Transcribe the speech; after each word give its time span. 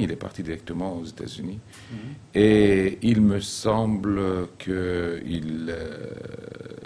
Il 0.00 0.10
est 0.10 0.16
parti 0.16 0.42
directement 0.42 0.96
aux 0.98 1.04
États-Unis. 1.04 1.58
Mhm. 1.90 1.98
Et 2.34 2.98
il 3.02 3.20
me 3.20 3.40
semble 3.40 4.48
qu'il 4.58 5.66
euh, 5.68 6.10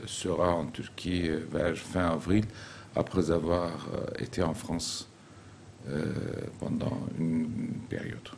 sera 0.07 0.55
en 0.55 0.67
Turquie 0.67 1.29
vers 1.51 1.77
fin 1.77 2.09
avril, 2.11 2.45
après 2.95 3.31
avoir 3.31 3.89
euh, 3.95 4.23
été 4.23 4.43
en 4.43 4.55
France 4.55 5.09
euh, 5.89 6.13
pendant 6.59 6.99
une 7.19 7.49
période. 7.89 8.29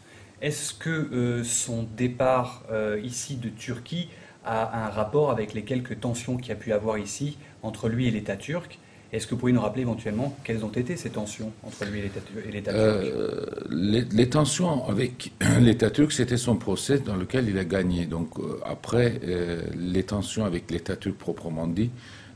Est-ce 0.40 0.74
que 0.74 1.42
son 1.44 1.84
départ 1.84 2.64
ici 3.00 3.36
de 3.36 3.48
Turquie 3.48 4.08
a 4.44 4.86
un 4.86 4.88
rapport 4.88 5.30
avec 5.30 5.54
les 5.54 5.62
quelques 5.62 6.00
tensions 6.00 6.36
qu'il 6.36 6.48
y 6.48 6.52
a 6.52 6.56
pu 6.56 6.72
avoir 6.72 6.98
ici 6.98 7.38
entre 7.62 7.88
lui 7.88 8.08
et 8.08 8.10
l'État 8.10 8.36
turc? 8.36 8.80
Est-ce 9.12 9.26
que 9.26 9.34
vous 9.34 9.40
pouvez 9.40 9.52
nous 9.52 9.60
rappeler 9.60 9.82
éventuellement 9.82 10.36
quelles 10.42 10.64
ont 10.64 10.70
été 10.70 10.96
ces 10.96 11.10
tensions 11.10 11.52
entre 11.62 11.84
lui 11.84 12.00
et 12.00 12.02
l'État 12.50 12.72
turc 12.72 12.76
euh, 12.76 13.46
les, 13.70 14.28
tensions 14.30 14.88
avec 14.88 15.32
l'État 15.60 15.90
turc, 15.90 16.12
c'était 16.12 16.38
son 16.38 16.56
procès 16.56 16.98
dans 16.98 17.16
lequel 17.16 17.48
il 17.48 17.58
a 17.58 17.64
gagné. 17.64 18.06
Donc 18.06 18.38
euh, 18.38 18.58
après, 18.64 19.20
euh, 19.24 19.62
les 19.76 20.02
tensions 20.04 20.46
avec 20.46 20.70
l'État 20.70 20.96
turc 20.96 21.16
proprement 21.16 21.66
dit 21.66 21.90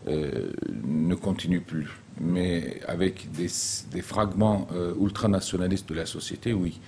ne 0.06 1.14
continuent 1.16 1.62
plus. 1.62 1.88
Mais 2.20 2.80
avec 2.86 3.32
des, 3.32 3.48
des 3.90 4.02
fragments 4.02 4.68
ultranationalistes 5.00 5.88
de 5.88 5.94
la 5.94 6.06
société, 6.06 6.52
oui. 6.52 6.80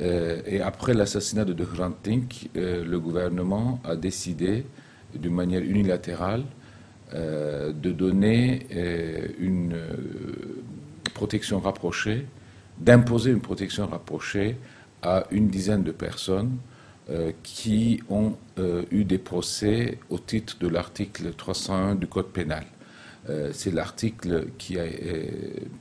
et 0.00 0.60
après 0.60 0.94
l'assassinat 0.94 1.44
de 1.44 1.64
Hrant 1.64 1.90
Dink, 2.04 2.48
le 2.54 2.96
gouvernement 2.98 3.80
a 3.82 3.96
décidé 3.96 4.64
d'une 5.16 5.34
manière 5.34 5.62
unilatérale 5.62 6.42
euh, 6.42 6.63
de 7.14 7.92
donner 7.92 8.66
euh, 8.74 9.28
une 9.38 9.74
euh, 9.74 10.62
protection 11.14 11.60
rapprochée, 11.60 12.26
d'imposer 12.78 13.30
une 13.30 13.40
protection 13.40 13.86
rapprochée 13.86 14.56
à 15.02 15.24
une 15.30 15.48
dizaine 15.48 15.82
de 15.82 15.92
personnes 15.92 16.56
qui 17.42 18.02
ont 18.08 18.32
eu 18.90 19.04
des 19.04 19.18
procès 19.18 19.98
au 20.08 20.18
titre 20.18 20.56
de 20.58 20.68
l'article 20.68 21.34
301 21.34 21.96
du 21.96 22.06
Code 22.06 22.28
pénal. 22.28 22.64
C'est 23.52 23.74
l'article 23.74 24.46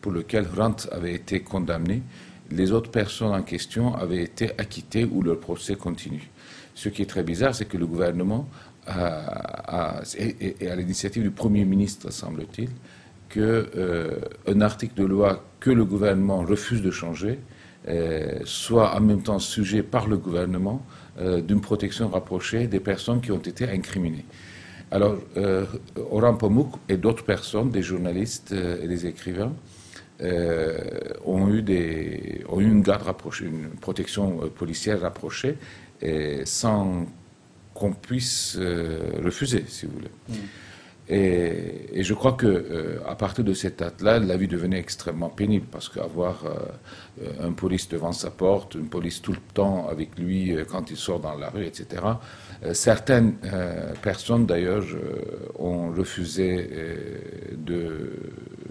pour 0.02 0.12
lequel 0.12 0.46
Rant 0.54 0.76
avait 0.92 1.14
été 1.14 1.40
condamné. 1.40 2.04
Les 2.52 2.74
autres 2.74 2.92
personnes 2.92 3.34
en 3.34 3.42
question 3.42 3.96
avaient 3.96 4.22
été 4.22 4.52
acquittées 4.58 5.06
ou 5.06 5.22
leur 5.22 5.40
procès 5.40 5.76
continue. 5.76 6.30
Ce 6.76 6.90
qui 6.90 7.04
est 7.04 7.10
très 7.10 7.24
bizarre, 7.24 7.56
c'est 7.56 7.66
que 7.66 7.78
le 7.78 7.86
gouvernement 7.86 8.50
à, 8.88 10.02
et, 10.18 10.68
à 10.68 10.76
l'initiative 10.76 11.24
du 11.24 11.32
Premier 11.32 11.66
ministre, 11.66 12.12
semble-t-il, 12.12 12.70
qu'un 13.30 13.42
euh, 13.42 14.20
article 14.62 14.96
de 14.96 15.06
loi 15.06 15.44
que 15.60 15.72
le 15.72 15.86
gouvernement 15.86 16.42
refuse 16.42 16.82
de 16.82 16.92
changer 16.92 17.40
euh, 17.88 18.40
soit 18.46 18.96
en 18.96 19.02
même 19.02 19.22
temps 19.22 19.40
sujet 19.40 19.84
par 19.84 20.08
le 20.08 20.18
gouvernement 20.18 20.86
euh, 21.20 21.42
d'une 21.42 21.62
protection 21.62 22.10
rapprochée 22.10 22.68
des 22.68 22.80
personnes 22.80 23.22
qui 23.22 23.32
ont 23.32 23.40
été 23.40 23.68
incriminées. 23.70 24.26
Alors, 24.92 25.18
Oran 26.12 26.36
Pamuk 26.36 26.68
et 26.88 26.98
d'autres 26.98 27.24
personnes, 27.24 27.72
des 27.72 27.82
journalistes 27.82 28.52
et 28.52 28.88
des 28.88 29.08
écrivains, 29.08 29.52
ont, 31.26 31.50
eu 31.50 31.64
des, 31.64 32.44
ont 32.48 32.60
eu 32.60 32.70
une 32.70 32.84
garde 32.84 33.02
rapprochée, 33.02 33.46
une 33.46 33.70
protection 33.70 34.52
policière 34.56 35.02
rapprochée, 35.02 35.58
sans 36.46 37.08
qu'on 37.74 37.94
puisse 37.94 38.56
euh, 38.60 39.00
refuser, 39.24 39.66
si 39.68 39.86
vous 39.86 39.94
voulez. 39.94 40.12
Mm. 40.30 40.34
Et, 41.10 42.02
je 42.02 42.14
crois 42.14 42.32
que 42.34 42.48
euh, 42.48 43.00
à 43.08 43.16
partir 43.16 43.44
de 43.44 43.54
cette 43.54 43.80
date-là, 43.80 44.20
la 44.20 44.38
vie 44.38 44.48
devenait 44.48 44.80
extrêmement 44.80 45.30
pénible 45.30 45.66
parce 45.70 45.90
qu'avoir 45.90 46.46
euh, 46.46 47.28
un 47.42 47.52
police 47.52 47.90
devant 47.90 48.14
sa 48.14 48.32
porte, 48.32 48.76
une 48.76 48.88
police 48.88 49.22
tout 49.22 49.34
le 49.34 49.42
temps 49.54 49.88
avec 49.90 50.18
lui 50.18 50.56
quand 50.70 50.92
il 50.92 50.98
sort 50.98 51.20
dans 51.20 51.36
la 51.36 51.50
rue, 51.50 51.66
etc. 51.66 52.02
certaines 52.74 53.36
personnes 54.02 54.46
d'ailleurs 54.46 54.86
ont 55.60 55.92
refusé 55.92 56.70
de 57.56 58.14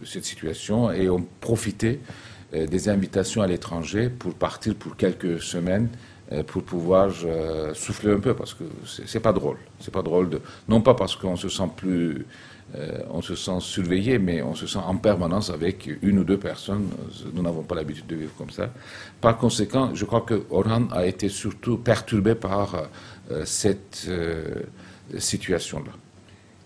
cette 0.04 0.24
situation 0.24 0.90
et 0.90 1.08
ont 1.08 1.24
profité 1.40 2.00
des 2.52 2.88
invitations 2.88 3.42
à 3.42 3.46
l'étranger 3.46 4.08
pour 4.08 4.34
partir 4.34 4.74
pour 4.74 4.96
quelques 4.96 5.40
semaines 5.40 5.88
pour 6.46 6.62
pouvoir 6.62 7.10
euh, 7.24 7.74
souffler 7.74 8.12
un 8.12 8.20
peu 8.20 8.34
parce 8.34 8.54
que 8.54 8.64
c'est 8.86 9.20
pas 9.20 9.32
drôle. 9.32 9.58
C'est 9.80 9.92
pas 9.92 10.02
drôle 10.02 10.30
de 10.30 10.40
non 10.68 10.80
pas 10.80 10.94
parce 10.94 11.16
qu'on 11.16 11.36
se 11.36 11.48
sent 11.48 11.68
plus 11.76 12.26
euh, 12.74 13.00
on 13.10 13.20
se 13.20 13.34
sent 13.34 13.58
surveillé, 13.60 14.18
mais 14.18 14.40
on 14.40 14.54
se 14.54 14.66
sent 14.66 14.78
en 14.78 14.96
permanence 14.96 15.50
avec 15.50 15.90
une 16.00 16.20
ou 16.20 16.24
deux 16.24 16.38
personnes. 16.38 16.88
Nous 17.34 17.42
n'avons 17.42 17.62
pas 17.62 17.74
l'habitude 17.74 18.06
de 18.06 18.16
vivre 18.16 18.32
comme 18.38 18.50
ça. 18.50 18.70
Par 19.20 19.36
conséquent, 19.36 19.94
je 19.94 20.04
crois 20.06 20.22
que 20.22 20.44
Orhan 20.50 20.88
a 20.90 21.04
été 21.04 21.28
surtout 21.28 21.76
perturbé 21.76 22.34
par 22.34 22.84
cette 23.44 24.08
situation-là. 25.18 25.92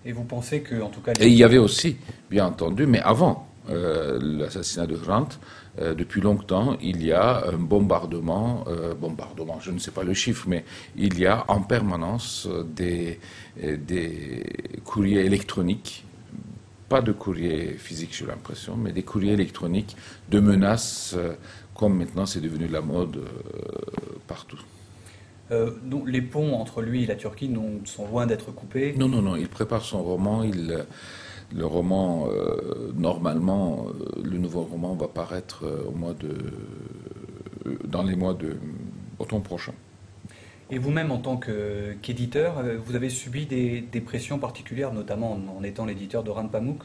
Et 0.04 0.12
vous 0.12 0.22
pensez 0.22 0.60
que, 0.60 0.80
en 0.80 0.90
tout 0.90 1.00
cas, 1.00 1.12
et 1.18 1.26
il 1.26 1.34
y 1.34 1.42
avait 1.42 1.58
aussi, 1.58 1.96
bien 2.30 2.46
entendu, 2.46 2.86
mais 2.86 3.00
avant 3.00 3.48
l'assassinat 3.68 4.86
de 4.86 4.94
Grant, 4.94 5.30
euh, 5.78 5.94
depuis 5.94 6.20
longtemps, 6.20 6.76
il 6.80 7.04
y 7.04 7.12
a 7.12 7.48
un 7.48 7.58
bombardement, 7.58 8.64
euh, 8.68 8.94
bombardement, 8.94 9.60
je 9.60 9.70
ne 9.70 9.78
sais 9.78 9.90
pas 9.90 10.04
le 10.04 10.14
chiffre, 10.14 10.46
mais 10.48 10.64
il 10.96 11.18
y 11.18 11.26
a 11.26 11.44
en 11.48 11.60
permanence 11.60 12.48
des, 12.74 13.20
des 13.62 14.42
courriers 14.84 15.24
électroniques, 15.24 16.04
pas 16.88 17.02
de 17.02 17.12
courriers 17.12 17.74
physiques, 17.78 18.14
j'ai 18.16 18.26
l'impression, 18.26 18.76
mais 18.76 18.92
des 18.92 19.02
courriers 19.02 19.32
électroniques 19.32 19.96
de 20.30 20.40
menaces, 20.40 21.14
euh, 21.16 21.34
comme 21.74 21.98
maintenant 21.98 22.24
c'est 22.24 22.40
devenu 22.40 22.68
la 22.68 22.80
mode 22.80 23.20
partout. 24.26 24.60
donc 25.84 26.08
les 26.08 26.22
ponts 26.22 26.54
entre 26.54 26.80
lui 26.80 27.02
et 27.02 27.06
la 27.06 27.16
Turquie 27.16 27.50
sont 27.84 28.06
loin 28.08 28.24
d'être 28.26 28.50
coupés? 28.50 28.94
Non, 28.96 29.08
non, 29.08 29.20
non, 29.20 29.36
il 29.36 29.48
prépare 29.48 29.84
son 29.84 30.02
roman, 30.02 30.42
il 30.42 30.86
le 31.54 31.66
roman, 31.66 32.28
euh, 32.28 32.92
normalement, 32.96 33.86
euh, 33.88 34.22
le 34.22 34.38
nouveau 34.38 34.62
roman 34.62 34.94
va 34.94 35.08
paraître 35.08 35.64
euh, 35.64 35.88
au 35.88 35.92
mois 35.92 36.14
de, 36.14 36.34
dans 37.84 38.02
les 38.02 38.16
mois 38.16 38.34
de 38.34 38.56
automne 39.18 39.42
prochain. 39.42 39.72
Et 40.70 40.78
vous-même, 40.78 41.12
en 41.12 41.18
tant 41.18 41.36
qu'éditeur, 41.36 42.60
vous 42.84 42.96
avez 42.96 43.08
subi 43.08 43.46
des, 43.46 44.00
pressions 44.00 44.38
particulières, 44.40 44.92
notamment 44.92 45.38
en, 45.56 45.62
étant 45.62 45.86
l'éditeur 45.86 46.24
de 46.24 46.30
Ran 46.30 46.48
Pamuk 46.48 46.82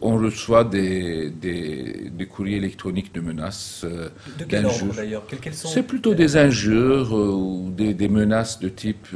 on 0.00 0.16
reçoit 0.16 0.64
des, 0.64 1.28
des, 1.30 2.26
courriers 2.26 2.56
électroniques 2.56 3.12
de 3.12 3.20
menaces. 3.20 3.84
de 3.84 4.44
quel 4.44 4.66
ordre 4.66 4.94
d'ailleurs? 4.94 5.24
C'est 5.52 5.82
plutôt 5.82 6.14
des 6.14 6.36
injures 6.36 7.12
ou 7.12 7.70
des, 7.70 7.94
des, 7.94 8.08
menaces 8.08 8.60
de 8.60 8.68
type 8.68 9.08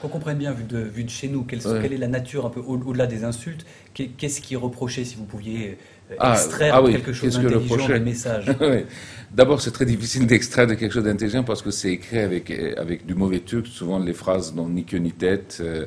qu'on 0.00 0.08
comprenne 0.08 0.38
bien, 0.38 0.52
vu 0.52 0.64
de, 0.64 0.78
vu 0.78 1.04
de 1.04 1.10
chez 1.10 1.28
nous, 1.28 1.44
quelle, 1.44 1.60
est 1.92 1.98
la 1.98 2.08
nature 2.08 2.46
un 2.46 2.50
peu 2.50 2.60
au-delà 2.60 3.06
des 3.06 3.24
insultes 3.24 3.66
Qu'est-ce 3.94 4.40
qui 4.40 4.54
est 4.54 4.58
reproché, 4.58 5.04
si 5.04 5.16
vous 5.16 5.24
pouviez 5.24 5.78
ah, 6.18 6.34
extraire 6.34 6.74
ah 6.76 6.90
quelque 6.90 7.12
chose 7.12 7.38
d'intelligent 7.40 7.88
des 7.88 8.00
messages 8.00 8.46
D'abord, 9.32 9.60
c'est 9.60 9.72
très 9.72 9.84
difficile 9.84 10.26
d'extraire 10.26 10.66
de 10.68 10.74
quelque 10.74 10.92
chose 10.92 11.04
d'intelligent 11.04 11.42
parce 11.42 11.60
que 11.60 11.70
c'est 11.70 11.90
écrit 11.90 12.20
avec, 12.20 12.50
avec 12.78 13.04
du 13.04 13.14
mauvais 13.14 13.40
turc. 13.40 13.66
Souvent, 13.66 13.98
les 13.98 14.14
phrases 14.14 14.54
n'ont 14.54 14.68
ni 14.68 14.84
queue 14.84 14.98
ni 14.98 15.12
tête. 15.12 15.58
Euh, 15.60 15.84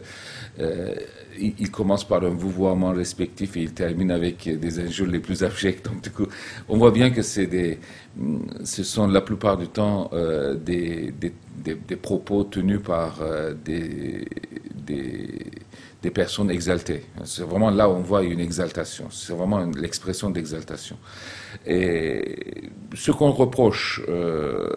euh, 0.60 0.94
il, 1.40 1.72
commence 1.72 2.06
par 2.06 2.24
un 2.24 2.30
vouvoiement 2.30 2.92
respectif 2.92 3.56
et 3.56 3.62
il 3.62 3.72
termine 3.72 4.12
avec 4.12 4.60
des 4.60 4.80
injures 4.80 5.08
les 5.08 5.20
plus 5.20 5.42
abjectes. 5.42 5.86
Donc, 5.86 6.04
du 6.04 6.12
coup, 6.12 6.28
on 6.68 6.78
voit 6.78 6.92
bien 6.92 7.12
que 7.12 7.22
c'est 7.22 7.48
des, 7.48 7.80
ce 8.66 8.84
sont 8.84 9.08
la 9.08 9.22
plupart 9.22 9.58
du 9.58 9.70
temps 9.70 10.12
des, 10.66 11.14
des 11.18 11.34
des, 11.64 11.96
propos 11.96 12.44
tenus 12.44 12.82
par 12.82 13.22
euh, 13.22 13.54
des, 13.54 14.26
des, 16.02 16.12
personnes 16.12 16.50
exaltées. 16.52 17.06
C'est 17.26 17.44
vraiment 17.44 17.70
là 17.70 17.90
où 17.90 17.94
on 17.94 18.02
voit 18.02 18.24
une 18.24 18.40
exaltation. 18.40 19.08
C'est 19.12 19.34
vraiment 19.34 19.60
l'expression 19.66 20.30
d'exaltation. 20.30 20.98
Et 21.66 22.70
ce 22.94 23.12
qu'on 23.12 23.32
reproche 23.32 24.02
euh, 24.08 24.70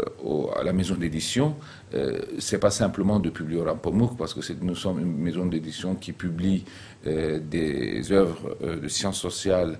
à 0.56 0.62
la 0.62 0.72
maison 0.72 0.94
d'édition, 0.94 1.56
euh, 1.94 2.20
c'est 2.38 2.58
pas 2.58 2.70
simplement 2.70 3.18
de 3.20 3.30
publier 3.30 3.60
au 3.60 3.64
Rampomouk, 3.64 4.16
parce 4.16 4.34
que 4.34 4.40
nous 4.60 4.74
sommes 4.74 5.00
une 5.00 5.16
maison 5.16 5.46
d'édition 5.46 5.94
qui 5.94 6.12
publie 6.12 6.64
des 7.04 8.12
œuvres 8.12 8.56
de 8.62 8.86
sciences 8.86 9.18
sociales 9.20 9.76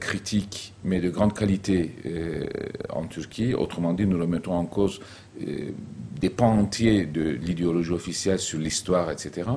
critiques, 0.00 0.72
mais 0.82 1.00
de 1.00 1.10
grande 1.10 1.34
qualité 1.34 1.94
en 2.88 3.04
Turquie. 3.06 3.52
Autrement 3.52 3.92
dit, 3.92 4.06
nous 4.06 4.18
remettons 4.18 4.54
en 4.54 4.64
cause 4.64 5.00
euh, 5.46 5.70
des 6.20 6.30
pans 6.30 6.58
entiers 6.58 7.06
de 7.06 7.22
l'idéologie 7.22 7.92
officielle 7.92 8.40
sur 8.40 8.58
l'histoire, 8.58 9.12
etc., 9.12 9.48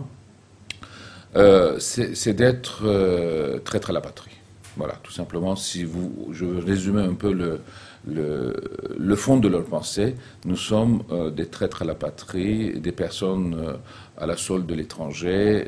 euh, 1.35 1.79
c'est 1.79 2.33
d'être 2.33 2.81
euh, 2.85 3.59
traître 3.59 3.89
à 3.89 3.93
la 3.93 4.01
patrie. 4.01 4.31
Voilà, 4.77 4.95
tout 5.03 5.11
simplement, 5.11 5.55
si 5.55 5.83
vous, 5.83 6.29
je 6.31 6.45
résumais 6.45 7.01
un 7.01 7.13
peu 7.13 7.33
le, 7.33 7.61
le, 8.07 9.15
fond 9.15 9.37
de 9.37 9.47
leur 9.49 9.65
pensée. 9.65 10.15
Nous 10.45 10.55
sommes 10.55 11.03
des 11.35 11.45
traîtres 11.47 11.81
à 11.81 11.85
la 11.85 11.93
patrie, 11.93 12.79
des 12.79 12.93
personnes 12.93 13.77
à 14.17 14.25
la 14.25 14.37
solde 14.37 14.65
de 14.65 14.73
l'étranger, 14.73 15.67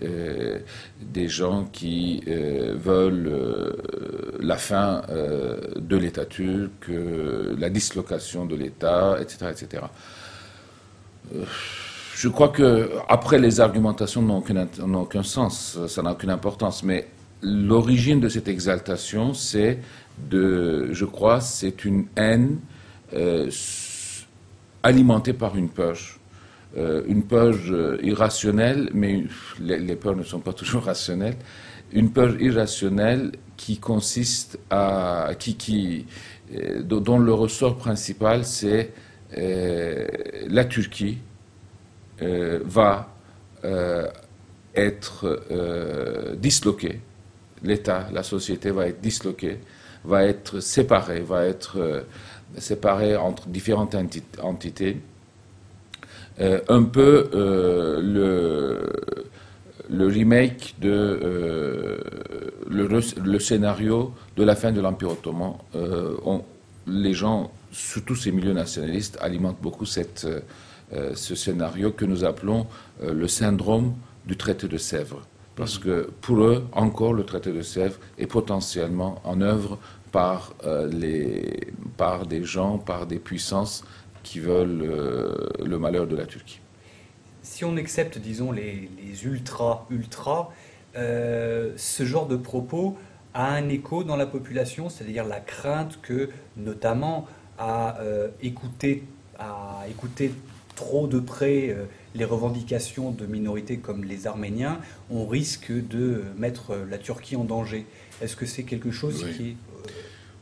des 1.02 1.28
gens 1.28 1.66
qui 1.66 2.24
veulent 2.26 3.76
la 4.40 4.58
fin 4.58 5.02
de 5.10 5.98
l'État 5.98 6.26
turc, 6.26 6.90
la 6.90 7.70
dislocation 7.70 8.46
de 8.46 8.56
l'État, 8.56 9.18
etc., 9.20 9.52
etc. 9.52 9.84
Je 12.16 12.28
crois 12.30 12.50
que 12.50 12.92
après 13.10 13.40
les 13.40 13.60
argumentations 13.60 14.22
n'ont 14.22 14.44
aucun, 15.02 15.24
sens, 15.24 15.80
ça 15.88 16.02
n'a 16.02 16.12
aucune 16.12 16.30
importance, 16.30 16.84
mais 16.84 17.08
l'origine 17.42 18.20
de 18.20 18.30
cette 18.30 18.48
exaltation, 18.48 19.34
c'est 19.34 19.80
je 20.32 21.06
crois, 21.06 21.42
c'est 21.42 21.86
une 21.86 22.06
haine 22.16 22.60
euh, 23.14 23.50
alimentée 24.84 25.34
par 25.34 25.58
une 25.58 25.70
peur. 25.70 25.98
Euh, 26.76 27.04
une 27.08 27.24
peur 27.24 27.56
irrationnelle, 28.02 28.90
mais 28.94 29.24
les, 29.60 29.96
peurs 29.96 30.16
ne 30.16 30.24
sont 30.24 30.40
pas 30.40 30.54
toujours 30.62 30.84
rationnelles. 30.84 31.38
Une 31.92 32.12
peur 32.12 32.40
irrationnelle 32.42 33.34
qui 33.58 33.78
consiste 33.78 34.58
à, 34.70 35.32
qui, 35.38 35.56
qui, 35.56 36.06
euh, 36.56 36.82
dont 36.82 37.20
le 37.20 37.34
ressort 37.34 37.78
principal, 37.78 38.46
c'est 38.46 38.92
la 39.36 40.66
Turquie 40.66 41.18
euh, 41.18 41.33
va 42.64 43.10
euh, 43.66 44.08
être 44.76 45.42
euh, 45.52 46.36
disloqué, 46.36 47.00
l'État, 47.64 48.08
la 48.12 48.24
société 48.24 48.72
va 48.72 48.88
être 48.88 49.02
disloquée, 49.02 49.60
va 50.04 50.24
être 50.26 50.60
séparée, 50.60 51.22
va 51.22 51.46
être 51.46 52.06
séparée 52.58 53.16
entre 53.16 53.48
différentes 53.48 53.96
entités. 54.42 54.98
un 56.40 56.84
peu 56.84 57.30
le, 58.02 58.82
remake 59.90 60.76
de 60.82 62.00
le, 62.70 63.40
scénario 63.40 64.14
de 64.36 64.44
la 64.44 64.56
fin 64.56 64.72
de 64.72 64.82
l'Empire 64.82 65.12
ottoman. 65.12 65.54
les 66.88 67.14
gens, 67.14 67.52
surtout 67.72 68.16
ces 68.16 68.32
milieux 68.32 68.54
nationalistes, 68.54 69.18
alimentent 69.22 69.62
beaucoup 69.62 69.86
cette, 69.86 70.26
euh, 70.26 70.40
ce 71.16 71.36
scénario 71.36 71.92
que 71.92 72.06
nous 72.06 72.24
appelons 72.24 72.68
euh, 73.02 73.14
le 73.14 73.28
syndrome 73.28 73.96
du 74.26 74.38
traité 74.38 74.68
de 74.68 74.78
Sèvres. 74.78 75.26
Parce 75.56 75.78
que 75.78 76.10
pour 76.22 76.44
eux, 76.44 76.68
encore, 76.72 77.14
le 77.14 77.24
traité 77.24 77.52
de 77.52 77.62
Sèvres 77.62 78.00
est 78.18 78.28
potentiellement 78.28 79.22
en 79.24 79.42
œuvre 79.42 79.78
par, 80.12 80.54
euh, 80.66 80.88
les, 80.88 81.74
par 81.98 82.26
des 82.26 82.44
gens, 82.44 82.78
par 82.78 83.06
des 83.06 83.20
puissances 83.20 83.84
qui 84.24 84.40
veulent 84.40 84.90
le 85.60 85.78
malheur 85.78 86.08
de 86.08 86.16
la 86.16 86.26
Turquie. 86.26 86.62
Si 87.42 87.66
on 87.66 87.76
accepte, 87.76 88.18
disons, 88.18 88.54
les, 88.54 88.90
ultra-ultra, 89.26 90.50
ce 90.96 92.06
genre 92.06 92.28
de 92.28 92.38
propos 92.38 92.98
a 93.34 93.52
un 93.52 93.68
écho 93.68 94.06
dans 94.06 94.16
la 94.16 94.26
population, 94.26 94.88
c'est-à-dire 94.88 95.26
la 95.26 95.42
crainte 95.42 96.00
que, 96.02 96.30
notamment, 96.56 97.28
à 97.60 97.98
écouter, 98.42 99.04
à 99.38 99.84
écouter 99.90 100.32
trop 100.76 101.08
de 101.08 101.20
près 101.20 101.70
euh, 101.70 101.86
les 102.16 102.26
revendications 102.26 103.12
de 103.12 103.26
minorités 103.26 103.78
comme 103.78 104.04
les 104.04 104.28
Arméniens, 104.28 104.80
on 105.10 105.26
risque 105.26 105.72
de 105.72 106.24
mettre 106.38 106.72
euh, 106.72 106.86
la 106.90 106.98
Turquie 106.98 107.36
en 107.36 107.44
danger. 107.44 107.86
Est-ce 108.22 108.36
que 108.36 108.46
c'est 108.46 108.64
quelque 108.64 108.92
chose 108.92 109.26
qui 109.36 109.50
est... 109.50 109.52
Euh, 109.52 109.56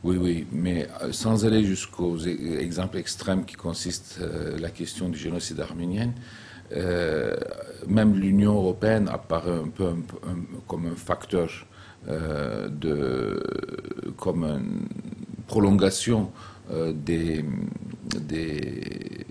oui, 0.04 0.16
oui, 0.16 0.46
mais 0.50 0.88
sans 1.12 1.46
aller 1.46 1.64
jusqu'aux 1.64 2.16
e-, 2.18 2.58
exemples 2.60 2.98
extrêmes 2.98 3.44
qui 3.44 3.54
consistent 3.54 4.20
la 4.58 4.70
question 4.70 5.08
du 5.08 5.18
génocide 5.18 5.60
arménien, 5.60 6.12
même 7.86 8.14
l'Union 8.14 8.54
européenne 8.54 9.08
apparaît 9.08 9.52
un 9.52 9.68
peu 9.68 9.90
comme 10.66 10.86
un 10.86 10.96
facteur 10.96 11.66
de, 12.08 13.42
comme 14.16 14.42
une 14.42 14.88
prolongation 15.46 16.32
des, 16.94 17.44
des 18.28 19.22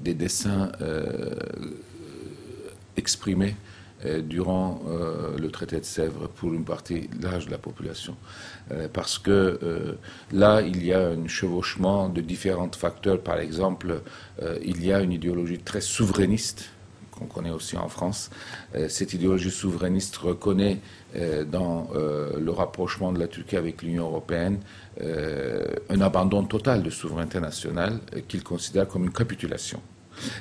des 0.00 0.14
dessins 0.14 0.72
euh, 0.80 1.34
exprimés 2.96 3.54
euh, 4.04 4.22
durant 4.22 4.82
euh, 4.88 5.36
le 5.38 5.50
traité 5.50 5.78
de 5.78 5.84
Sèvres 5.84 6.28
pour 6.28 6.54
une 6.54 6.64
partie 6.64 7.08
large 7.20 7.46
de 7.46 7.50
la 7.50 7.58
population. 7.58 8.16
parce 8.92 9.18
que 9.18 9.58
là, 10.32 10.62
il 10.62 10.84
y 10.84 10.92
a 10.92 11.08
un 11.08 11.26
chevauchement 11.26 12.08
de 12.08 12.20
différents 12.20 12.70
facteurs. 12.72 13.20
Par 13.20 13.38
exemple, 13.40 14.00
il 14.62 14.84
y 14.84 14.92
a 14.92 15.00
une 15.00 15.12
idéologie 15.12 15.58
très 15.58 15.80
souverainiste 15.80 16.70
qu'on 17.20 17.26
connaît 17.26 17.50
aussi 17.50 17.76
en 17.76 17.88
France. 17.88 18.30
cette 18.88 19.12
idéologie 19.12 19.50
souverainiste 19.50 20.16
reconnaît 20.16 20.78
dans 21.50 21.88
le 21.94 22.50
rapprochement 22.50 23.12
de 23.12 23.18
la 23.18 23.28
Turquie 23.28 23.56
avec 23.56 23.82
l'Union 23.82 24.06
européenne 24.06 24.58
un 25.00 26.00
abandon 26.00 26.44
total 26.44 26.82
de 26.82 26.90
souveraineté 26.90 27.40
nationale 27.40 28.00
qu'il 28.28 28.42
considère 28.42 28.88
comme 28.88 29.04
une 29.04 29.12
capitulation. 29.12 29.80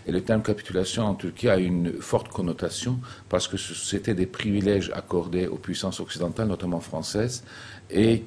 Et 0.08 0.12
le 0.12 0.22
terme 0.22 0.42
capitulation 0.42 1.04
en 1.04 1.16
Turquie 1.16 1.50
a 1.50 1.58
une 1.58 1.94
forte 2.02 2.30
connotation 2.30 3.00
parce 3.30 3.48
que 3.48 3.58
c'était 3.58 4.14
des 4.14 4.26
privilèges 4.26 4.92
accordés 4.94 5.48
aux 5.48 5.58
puissances 5.58 6.00
occidentales, 6.00 6.48
notamment 6.48 6.80
françaises, 6.80 7.44
et 7.90 8.24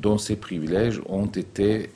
dont 0.00 0.18
ces 0.18 0.36
privilèges 0.36 1.00
ont 1.08 1.26
été 1.26 1.90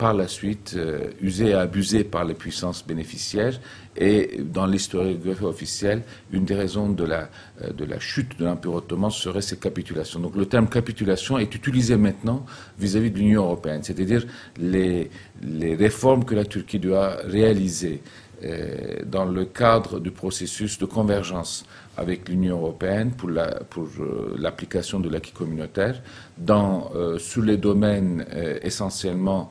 par 0.00 0.14
la 0.14 0.28
suite 0.28 0.76
euh, 0.76 1.10
usés 1.20 1.50
et 1.50 1.52
abusés 1.52 2.04
par 2.04 2.24
les 2.24 2.32
puissances 2.32 2.86
bénéficiaires. 2.86 3.60
Et 3.98 4.40
dans 4.42 4.64
l'historiographie 4.64 5.44
officielle, 5.44 6.00
une 6.32 6.46
des 6.46 6.54
raisons 6.54 6.88
de 6.88 7.04
la, 7.04 7.28
euh, 7.62 7.70
de 7.74 7.84
la 7.84 8.00
chute 8.00 8.38
de 8.38 8.46
l'Empire 8.46 8.72
ottoman 8.72 9.10
serait 9.10 9.42
ces 9.42 9.58
capitulations. 9.58 10.18
Donc 10.18 10.36
le 10.36 10.46
terme 10.46 10.70
capitulation 10.70 11.36
est 11.36 11.54
utilisé 11.54 11.98
maintenant 11.98 12.46
vis-à-vis 12.78 13.10
de 13.10 13.18
l'Union 13.18 13.42
européenne, 13.42 13.82
c'est-à-dire 13.82 14.24
les, 14.56 15.10
les 15.42 15.74
réformes 15.74 16.24
que 16.24 16.34
la 16.34 16.46
Turquie 16.46 16.78
doit 16.78 17.16
réaliser 17.26 18.00
euh, 18.42 19.00
dans 19.04 19.26
le 19.26 19.44
cadre 19.44 20.00
du 20.00 20.12
processus 20.12 20.78
de 20.78 20.86
convergence 20.86 21.66
avec 21.96 22.28
l'Union 22.28 22.58
européenne 22.58 23.12
pour 23.12 23.28
euh, 23.30 24.36
l'application 24.38 25.00
de 25.00 25.08
l'acquis 25.08 25.32
communautaire 25.32 26.00
dans, 26.38 26.90
euh, 26.94 27.18
sur 27.18 27.42
les 27.42 27.56
domaines 27.56 28.24
essentiellement 28.62 29.50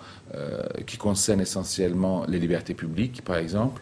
qui 0.85 0.97
concernent 0.97 1.41
essentiellement 1.41 2.23
les 2.27 2.37
libertés 2.37 2.75
publiques, 2.75 3.23
par 3.23 3.37
exemple, 3.37 3.81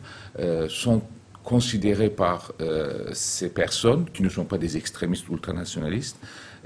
sont 0.70 1.02
considérés 1.44 2.10
par 2.10 2.54
ces 3.12 3.50
personnes 3.50 4.06
qui 4.14 4.24
ne 4.24 4.30
sont 4.30 4.46
pas 4.46 4.58
des 4.58 4.78
extrémistes 4.78 5.28
ultranationalistes. 5.28 6.18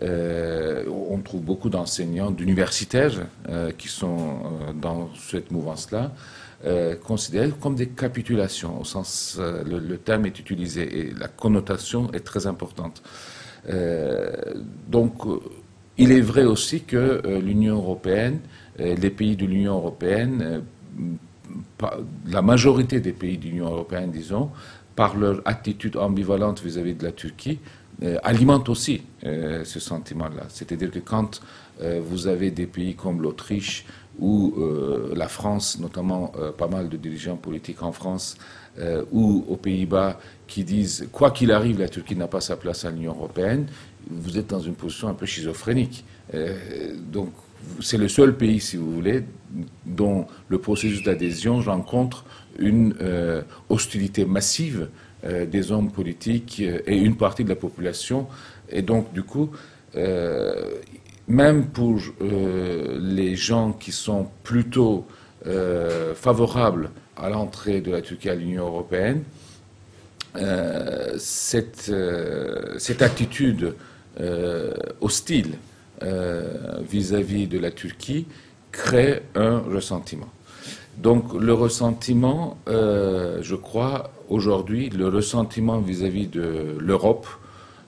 on 0.04 1.20
trouve 1.26 1.42
beaucoup 1.42 1.72
d'enseignants, 1.72 2.30
d'universitaires 2.30 3.26
qui 3.80 3.88
sont 3.88 4.38
dans 4.76 5.10
cette 5.16 5.50
mouvance-là. 5.50 6.12
Euh, 6.64 6.96
considérés 6.96 7.52
comme 7.60 7.74
des 7.74 7.88
capitulations, 7.88 8.80
au 8.80 8.84
sens, 8.84 9.38
euh, 9.40 9.64
le, 9.64 9.98
terme 9.98 10.28
est 10.28 10.40
utilisé 10.40 11.00
et 11.00 11.12
la 11.12 11.28
connotation 11.28 12.12
est 12.14 12.20
très 12.20 12.46
importante. 12.46 13.02
Euh, 13.68 14.32
donc, 14.88 15.24
il 15.98 16.12
est 16.12 16.22
vrai 16.22 16.44
aussi 16.44 16.82
que 16.82 17.22
l'Union 17.44 17.78
européenne, 17.78 18.40
les 18.78 19.10
pays 19.10 19.36
de 19.36 19.46
l'Union 19.46 19.74
européenne, 19.74 20.64
la 22.28 22.42
majorité 22.42 23.00
des 23.00 23.12
pays 23.12 23.38
de 23.38 23.46
l'Union 23.46 23.66
européenne, 23.66 24.12
disons, 24.12 24.50
par 24.96 25.18
leur 25.18 25.42
attitude 25.46 25.98
ambivalente 25.98 26.62
vis-à-vis 26.64 26.96
de 26.96 27.04
la 27.04 27.12
Turquie, 27.12 27.60
alimentent 28.24 28.70
aussi 28.70 29.04
ce 29.22 29.80
sentiment-là. 29.80 30.46
C'est-à-dire 30.50 30.90
que 30.90 31.00
quand 31.00 31.42
vous 31.80 32.28
avez 32.28 32.50
des 32.50 32.66
pays 32.66 32.96
comme 32.96 33.22
l'Autriche, 33.22 33.86
où 34.20 34.54
euh, 34.58 35.14
la 35.16 35.28
France, 35.28 35.80
notamment 35.80 36.32
euh, 36.38 36.52
pas 36.52 36.68
mal 36.68 36.90
de 36.90 36.98
dirigeants 36.98 37.38
politiques 37.38 37.82
en 37.84 37.92
France 37.92 38.38
euh, 38.80 39.04
ou 39.12 39.46
aux 39.48 39.56
Pays-Bas, 39.56 40.20
qui 40.48 40.64
disent 40.64 41.08
quoi 41.12 41.32
qu'il 41.32 41.52
arrive, 41.52 41.80
la 41.80 41.90
Turquie 41.90 42.16
n'a 42.16 42.28
pas 42.28 42.42
sa 42.42 42.58
place 42.58 42.86
à 42.86 42.92
l'Union 42.92 43.14
européenne, 43.14 43.68
vous 44.10 44.38
êtes 44.38 44.48
dans 44.48 44.60
une 44.60 44.76
position 44.76 45.08
un 45.08 45.14
peu 45.14 45.26
schizophrénique. 45.26 46.04
donc, 47.12 47.30
c'est 47.80 47.98
le 47.98 48.08
seul 48.08 48.36
pays, 48.36 48.60
si 48.60 48.78
vous 48.78 48.92
voulez, 48.92 49.24
dont 49.86 50.26
le 50.50 50.58
processus 50.58 51.04
d'adhésion 51.04 51.62
rencontre 51.62 52.26
une 52.58 52.96
hostilité 53.70 54.26
massive 54.26 54.90
des 55.24 55.72
hommes 55.72 55.92
politiques 55.92 56.60
et 56.60 56.98
une 56.98 57.16
partie 57.16 57.44
de 57.44 57.50
la 57.50 57.56
population. 57.56 58.28
Et 58.70 58.82
donc, 58.82 59.14
du 59.14 59.22
coup, 59.22 59.52
même 61.28 61.68
pour 61.68 62.00
euh, 62.22 62.98
les 63.00 63.36
gens 63.36 63.74
qui 63.74 63.92
sont 63.92 64.28
plutôt 64.44 65.06
euh, 65.48 66.14
favorables 66.16 66.92
à 67.18 67.30
l'entrée 67.30 67.82
de 67.82 67.92
la 67.92 68.02
Turquie 68.02 68.30
à 68.30 68.36
l'Union 68.36 68.68
européenne, 68.68 69.24
euh, 70.38 71.16
cette, 71.18 71.92
attitude 73.02 73.76
hostile 75.02 75.56
vis-à-vis 76.02 77.48
de 77.48 77.60
la 77.60 77.72
Turquie 77.72 78.28
crée 78.72 79.24
un 79.36 79.60
ressentiment. 79.60 80.30
Donc 80.98 81.34
le 81.34 81.54
ressentiment, 81.54 82.58
je 82.68 83.56
crois, 83.56 84.12
aujourd'hui, 84.30 84.90
le 84.90 85.08
ressentiment 85.08 85.80
vis-à-vis 85.80 86.28
de 86.28 86.76
l'Europe, 86.80 87.28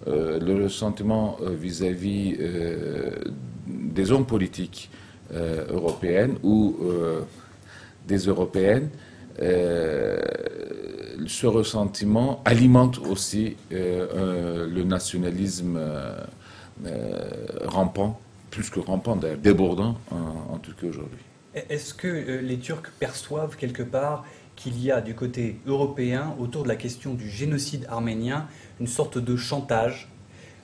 euh, 0.07 0.39
le 0.39 0.63
ressentiment 0.63 1.37
euh, 1.41 1.49
vis-à-vis 1.49 2.37
des 3.67 4.11
hommes 4.11 4.25
politiques 4.25 4.89
européennes 5.69 6.35
ou 6.43 6.77
des 8.07 8.27
européennes, 8.27 8.89
ce 9.39 10.17
ressentiment 11.47 12.41
alimente 12.45 12.99
aussi 12.99 13.55
le 13.71 14.83
nationalisme 14.83 15.79
rampant, 17.63 18.19
plus 18.51 18.69
que 18.69 18.79
rampant 18.79 19.15
d'ailleurs, 19.15 19.37
débordant 19.37 19.97
en, 20.11 20.53
en 20.53 20.57
Turquie 20.59 20.87
aujourd'hui. 20.87 21.19
Est-ce 21.53 21.93
que 21.93 22.07
euh, 22.07 22.41
les 22.41 22.57
Turcs 22.57 22.89
perçoivent 22.99 23.55
quelque 23.57 23.83
part 23.83 24.25
qu'il 24.55 24.81
y 24.81 24.91
a 24.91 25.01
du 25.01 25.15
côté 25.15 25.57
européen, 25.65 26.35
autour 26.39 26.63
de 26.63 26.67
la 26.67 26.75
question 26.75 27.13
du 27.13 27.29
génocide 27.29 27.85
arménien, 27.89 28.47
une 28.79 28.87
sorte 28.87 29.17
de 29.17 29.35
chantage. 29.35 30.09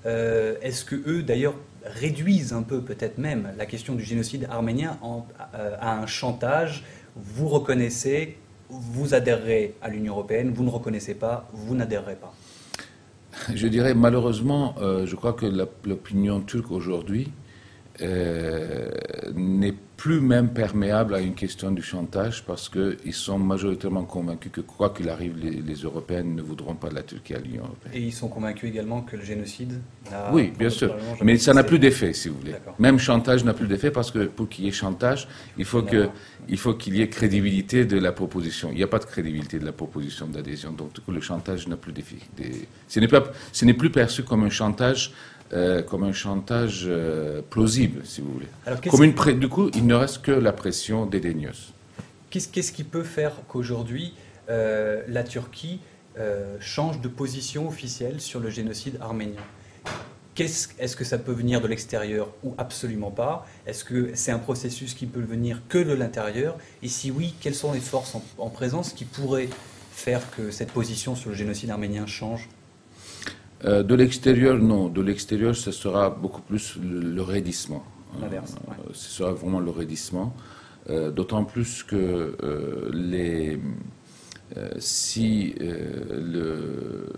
Euh, 0.05 0.55
Est-ce 0.62 0.86
que 0.86 0.96
eux, 1.08 1.24
d'ailleurs, 1.24 1.55
réduisent 1.84 2.53
un 2.53 2.62
peu, 2.62 2.81
peut-être 2.81 3.17
même, 3.17 3.50
la 3.58 3.65
question 3.65 3.96
du 3.96 4.03
génocide 4.03 4.48
arménien 4.50 4.98
euh, 5.03 5.75
à 5.79 6.00
un 6.00 6.05
chantage? 6.05 6.84
Vous 7.15 7.48
reconnaissez, 7.48 8.38
vous 8.69 9.13
adhérerez 9.13 9.75
à 9.81 9.89
l'Union 9.89 10.13
européenne, 10.13 10.51
vous 10.53 10.63
ne 10.63 10.69
reconnaissez 10.69 11.15
pas, 11.15 11.50
vous 11.53 11.75
n'adhérerez 11.75 12.15
pas. 12.15 12.34
Je 13.53 13.67
dirais 13.67 13.93
malheureusement, 13.93 14.75
je 14.79 15.15
crois 15.15 15.34
que 15.34 15.46
l'opinion 15.86 16.41
turque 16.41 16.72
aujourd'hui 16.72 17.31
n'est 18.01 19.74
plus 20.00 20.22
même 20.22 20.53
perméable 20.53 21.13
à 21.13 21.20
une 21.20 21.34
question 21.34 21.72
du 21.72 21.82
chantage 21.82 22.46
parce 22.46 22.70
qu'ils 22.70 23.13
sont 23.13 23.38
majoritairement 23.38 24.06
convaincus 24.06 24.50
que 24.50 24.62
quoi 24.62 24.91
qu'il 24.91 25.10
arrive, 25.10 25.36
les, 25.38 25.74
Européens 25.74 26.24
ne 26.24 26.41
voudront 26.41 26.75
pas 26.75 26.88
de 26.88 26.96
la 26.96 27.03
Turquie 27.03 27.34
à 27.36 27.39
l'Union 27.39 27.63
européenne. 27.65 27.91
Et 27.94 28.00
ils 28.00 28.13
sont 28.13 28.29
convaincus 28.29 28.70
également 28.70 29.01
que 29.01 29.18
le 29.18 29.25
génocide 29.25 29.82
Oui, 30.32 30.53
bien 30.58 30.70
sûr. 30.70 30.96
Mais 31.22 31.38
ça 31.38 31.53
n'a 31.53 31.65
plus 31.65 31.79
d'effet, 31.79 32.13
si 32.13 32.29
vous 32.29 32.38
voulez. 32.39 32.56
Même 32.79 32.98
chantage 32.98 33.44
n'a 33.44 33.53
plus 33.53 33.68
d'effet 33.68 33.91
parce 33.91 34.10
que 34.10 34.25
pour 34.25 34.48
qu'il 34.48 34.63
y 34.63 34.68
ait 34.70 34.72
chantage, 34.72 35.27
il 35.58 35.65
faut 35.65 35.84
qu'il 35.84 36.96
y 36.96 37.01
ait 37.01 37.10
crédibilité 37.10 37.84
de 37.84 38.00
la 38.00 38.13
proposition. 38.13 38.70
Il 38.72 38.77
n'y 38.77 38.84
a 38.84 38.88
pas 38.88 39.00
de 39.00 39.06
crédibilité 39.06 39.60
de 39.60 39.65
la 39.65 39.74
proposition 39.74 40.27
d'adhésion. 40.27 40.72
Donc, 40.72 40.94
du 40.94 41.01
coup, 41.01 41.12
le 41.12 41.20
chantage 41.20 41.68
n'a 41.68 41.75
plus 41.75 41.91
d'effet. 41.91 42.20
Ce 42.88 43.65
n'est 43.65 43.74
plus 43.74 43.89
perçu 43.89 44.24
comme 44.24 44.44
un 44.44 44.50
chantage 44.50 45.12
euh, 45.51 45.82
comme 45.82 46.03
un 46.03 46.13
chantage 46.13 46.86
euh, 46.88 47.41
plausible, 47.50 48.06
si 48.06 48.22
vous 48.22 48.32
voulez. 48.32 48.89
comme 48.89 49.03
une 49.03 49.39
du 49.39 49.50
coup, 49.50 49.72
il 49.74 49.88
ne 49.88 49.96
reste 49.96 50.22
que 50.22 50.32
la 50.32 50.51
pression 50.51 51.08
dédaigneuse. 51.08 51.74
Qu'est-ce 52.29 52.72
qui 52.72 52.84
peut 52.84 53.03
faire 53.03 53.34
qu'aujourd'hui, 53.48 54.13
euh, 54.50 55.01
la 55.08 55.24
Turquie 55.24 55.79
change 56.60 57.00
de 57.00 57.08
position 57.08 57.70
officielle 57.70 58.20
sur 58.20 58.41
le 58.41 58.50
génocide 58.50 58.98
arménien? 59.00 59.41
Est-ce 60.38 60.96
que 60.96 61.03
ça 61.03 61.18
peut 61.18 61.32
venir 61.32 61.62
de 61.62 61.68
l'extérieur 61.68 62.29
ou 62.44 62.53
absolument 62.58 63.12
pas? 63.12 63.48
Est-ce 63.65 63.84
que 63.84 64.12
c'est 64.13 64.32
un 64.32 64.39
processus 64.39 64.94
qui 64.94 65.06
peut 65.06 65.22
venir 65.22 65.62
que 65.68 65.77
de 65.77 65.94
l'intérieur? 65.94 66.58
Et 66.84 66.88
si 66.88 67.10
oui, 67.10 67.34
quelles 67.41 67.56
sont 67.56 67.74
les 67.74 67.79
forces 67.79 68.15
en, 68.38 68.50
présence 68.50 68.94
qui 68.94 69.06
pourraient 69.06 69.50
faire 69.91 70.22
que 70.32 70.51
cette 70.51 70.72
position 70.72 71.15
sur 71.15 71.32
le 71.32 71.36
génocide 71.36 71.72
arménien 71.72 72.06
change? 72.06 72.48
Euh, 73.66 73.84
de 73.84 73.96
l'extérieur, 73.96 74.58
non. 74.58 74.88
De 74.88 75.01
l'extérieur, 75.01 75.56
ce 75.56 75.72
sera 75.72 76.10
beaucoup 76.10 76.42
plus 76.42 76.78
le, 76.82 77.22
raidissement. 77.22 77.84
L'inverse. 78.22 78.56
Euh, 78.70 78.74
ce 78.94 79.10
sera 79.10 79.32
vraiment 79.34 79.60
le 79.60 79.72
raidissement. 79.72 80.34
Euh, 80.89 81.12
d'autant 81.12 81.44
plus 81.44 81.84
que 81.84 82.36
les, 82.94 83.60
si 84.80 85.54
le, 85.60 87.12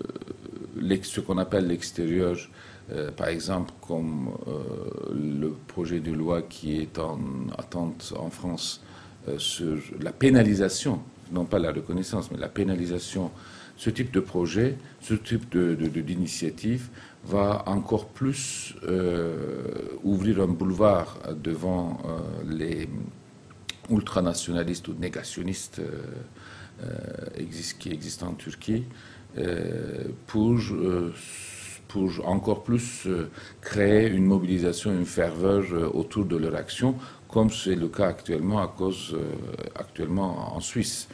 ce 1.04 1.22
qu'on 1.22 1.38
appelle 1.38 1.68
l'extérieur, 1.68 2.36
par 3.16 3.28
exemple, 3.28 3.72
comme 3.88 4.32
le 5.14 5.56
projet 5.68 6.02
de 6.02 6.12
loi 6.12 6.42
qui 6.42 6.82
est 6.82 7.00
en 7.00 7.20
attente 7.58 8.14
en 8.18 8.30
France 8.30 8.82
sur 9.38 9.78
la 10.02 10.12
pénalisation, 10.12 11.00
non 11.32 11.46
pas 11.46 11.60
la 11.60 11.72
reconnaissance, 11.72 12.30
mais 12.32 12.38
la 12.38 12.50
pénalisation 12.50 13.32
ce 13.82 13.90
type 13.90 14.12
de 14.12 14.20
projet, 14.20 14.78
ce 15.02 15.16
type 15.16 15.58
d'initiative 15.58 16.84
de, 16.84 17.32
va 17.32 17.64
encore 17.66 18.10
plus 18.10 18.76
euh, 18.84 19.98
ouvrir 20.04 20.42
un 20.42 20.54
boulevard 20.60 21.18
devant 21.44 21.98
euh, 22.06 22.20
les 22.48 22.88
ultranationalistes 23.90 24.88
ou 24.88 24.94
négationnistes 24.94 25.82
euh, 25.82 26.94
qui 27.80 27.90
existent 27.90 28.28
en 28.28 28.34
Turquie 28.34 28.84
pour, 30.28 30.60
pour 31.88 32.12
encore 32.28 32.64
plus 32.64 33.08
créer 33.62 34.08
une 34.10 34.26
mobilisation, 34.26 34.92
une 34.92 35.08
ferveur 35.08 35.96
autour 35.96 36.26
de 36.26 36.38
leur 36.38 36.56
action, 36.56 36.96
comme 37.28 37.50
c'est 37.50 37.76
le 37.76 37.88
cas 37.88 38.10
actuellement 38.10 38.62
à 38.62 38.68
cause 38.68 39.16
actuellement 39.76 40.56
en 40.56 40.60
Suisse 40.60 41.08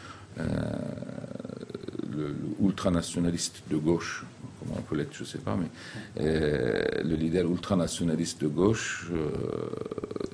l'ultranationaliste 2.60 3.64
de 3.70 3.78
gauche, 3.78 4.26
comment 4.60 4.76
on 4.80 4.82
peut 4.82 4.96
l'être, 4.96 5.14
je 5.14 5.24
ne 5.24 5.28
sais 5.28 5.38
pas, 5.38 5.56
mais 5.56 5.68
euh, 6.22 6.84
le 7.04 7.16
leader 7.16 7.50
ultranationaliste 7.50 8.42
de 8.42 8.48
gauche 8.48 9.08
euh, 9.12 9.30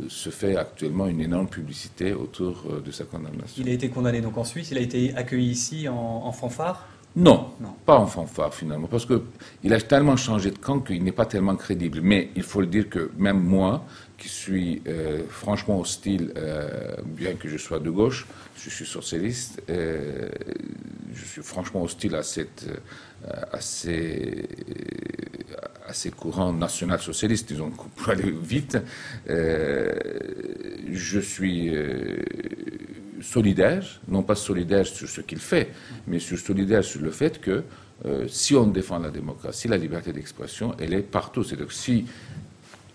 se 0.07 0.29
fait 0.29 0.55
actuellement 0.55 1.07
une 1.07 1.21
énorme 1.21 1.47
publicité 1.47 2.13
autour 2.13 2.63
euh, 2.69 2.81
de 2.81 2.91
sa 2.91 3.05
condamnation. 3.05 3.61
Il 3.63 3.69
a 3.69 3.73
été 3.73 3.89
condamné 3.89 4.21
donc 4.21 4.37
en 4.37 4.43
Suisse, 4.43 4.71
il 4.71 4.77
a 4.77 4.81
été 4.81 5.13
accueilli 5.15 5.51
ici 5.51 5.87
en, 5.87 6.31
fanfare? 6.31 6.87
Non, 7.15 7.51
non, 7.61 7.75
pas 7.85 7.97
en 7.97 8.07
fanfare 8.07 8.53
finalement, 8.53 8.87
parce 8.87 9.05
qu'il 9.05 9.73
a 9.73 9.81
tellement 9.81 10.17
changé 10.17 10.49
de 10.49 10.57
camp 10.57 10.79
qu'il 10.79 11.03
n'est 11.03 11.11
pas 11.11 11.27
tellement 11.27 11.55
crédible. 11.55 11.99
Mais 12.01 12.29
il 12.35 12.41
faut 12.43 12.61
le 12.61 12.67
dire 12.67 12.89
que 12.89 13.11
même 13.17 13.39
moi, 13.39 13.85
qui 14.23 14.29
suis 14.29 14.81
euh, 14.87 15.21
franchement 15.29 15.81
hostile, 15.81 16.31
euh, 16.37 16.95
bien 17.05 17.33
que 17.33 17.49
je 17.49 17.57
sois 17.57 17.79
de 17.79 17.89
gauche, 17.89 18.25
je 18.57 18.69
suis 18.69 18.85
socialiste, 18.85 19.61
euh, 19.69 20.29
je 21.13 21.25
suis 21.25 21.41
franchement 21.41 21.83
hostile 21.83 22.15
à, 22.15 22.23
cette, 22.23 22.65
à, 23.51 23.61
ces, 23.61 24.47
à 25.87 25.93
ces 25.93 26.11
courants 26.11 26.53
national-socialistes, 26.53 27.47
disons, 27.47 27.69
pour 27.69 28.09
aller 28.09 28.31
vite. 28.31 28.77
je 29.27 31.19
suis 31.19 31.71
solidaire, 33.21 33.83
non 34.07 34.23
pas 34.23 34.35
solidaire 34.35 34.85
sur 34.85 35.07
ce 35.07 35.21
qu'il 35.21 35.39
fait, 35.39 35.69
mais 36.07 36.19
suis 36.19 36.37
solidaire 36.37 36.83
sur 36.83 37.01
le 37.01 37.11
fait 37.11 37.39
que 37.39 37.63
si 38.27 38.55
on 38.55 38.67
défend 38.67 38.99
la 38.99 39.11
démocratie, 39.11 39.67
la 39.67 39.77
liberté 39.77 40.11
d'expression, 40.11 40.75
elle 40.79 40.93
est 40.93 41.01
partout. 41.01 41.43
C'est-à-dire 41.43 41.71
si 41.71 42.05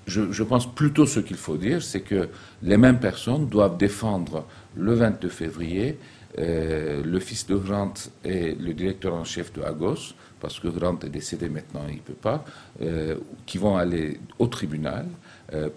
je, 0.08 0.42
pense 0.42 0.72
plutôt 0.74 1.06
ce 1.06 1.20
qu'il 1.20 1.36
faut 1.36 1.56
dire, 1.56 1.82
c'est 1.82 2.00
que 2.00 2.28
les 2.62 2.76
mêmes 2.76 2.98
personnes 2.98 3.46
doivent 3.48 3.76
défendre 3.76 4.46
le 4.76 4.94
22 4.94 5.28
février 5.28 5.98
euh, 6.38 7.02
le 7.04 7.20
fils 7.20 7.46
de 7.46 7.56
Grant 7.56 7.94
et 8.24 8.54
le 8.54 8.72
directeur 8.72 9.14
en 9.14 9.24
chef 9.24 9.52
de 9.52 9.62
Agos, 9.62 10.14
parce 10.40 10.60
que 10.60 10.68
Grant 10.68 10.98
est 11.00 11.08
décédé 11.08 11.48
maintenant, 11.48 11.82
il 11.88 11.96
ne 11.96 12.00
peut 12.00 12.12
pas, 12.12 12.44
euh, 12.80 13.16
qui 13.44 13.58
vont 13.58 13.76
aller 13.76 14.20
au 14.38 14.46
tribunal 14.46 15.06
euh, 15.52 15.68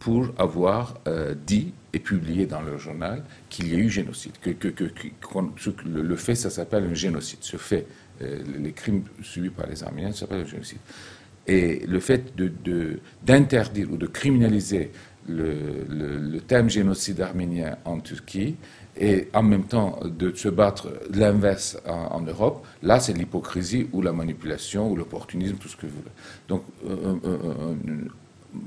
pour 0.00 0.28
avoir 0.38 0.94
dit 1.46 1.72
et 1.92 2.00
publié 2.00 2.46
dans 2.46 2.62
leur 2.62 2.78
journal 2.78 3.22
qu'il 3.48 3.72
y 3.72 3.76
a 3.76 3.78
eu 3.78 3.88
génocide. 3.88 4.32
Que, 4.40 4.50
le, 5.84 6.16
fait, 6.16 6.34
ça 6.34 6.50
s'appelle 6.50 6.84
un 6.90 6.94
génocide. 6.94 7.38
Ce 7.42 7.56
fait, 7.56 7.86
les 8.20 8.72
crimes 8.72 9.04
subis 9.22 9.50
par 9.50 9.68
les 9.68 9.84
Arméniens, 9.84 10.10
ça 10.10 10.20
s'appelle 10.20 10.40
un 10.40 10.46
génocide. 10.46 10.80
Et 11.46 11.86
le 11.86 12.00
fait 12.00 12.34
d'interdire 13.24 13.92
ou 13.92 13.96
de 13.96 14.08
criminaliser 14.08 14.90
le, 15.28 16.38
thème 16.46 16.68
génocide 16.68 17.20
arménien 17.20 17.76
en 17.84 18.00
Turquie 18.00 18.56
et 18.98 19.28
en 19.34 19.42
même 19.42 19.64
temps 19.64 19.98
de 20.04 20.34
se 20.34 20.48
battre 20.48 20.88
l'inverse 21.12 21.78
en, 21.86 22.20
Europe, 22.22 22.66
là 22.82 23.00
c'est 23.00 23.12
l'hypocrisie 23.12 23.88
ou 23.92 24.02
la 24.02 24.12
manipulation 24.12 24.90
ou 24.90 24.96
l'opportunisme, 24.96 25.56
tout 25.56 25.68
ce 25.68 25.76
que 25.76 25.86
vous 25.86 25.96
voulez. 25.96 26.14
Donc 26.48 26.62
euh, 26.88 27.16
euh, 27.24 27.38
euh, 27.44 27.74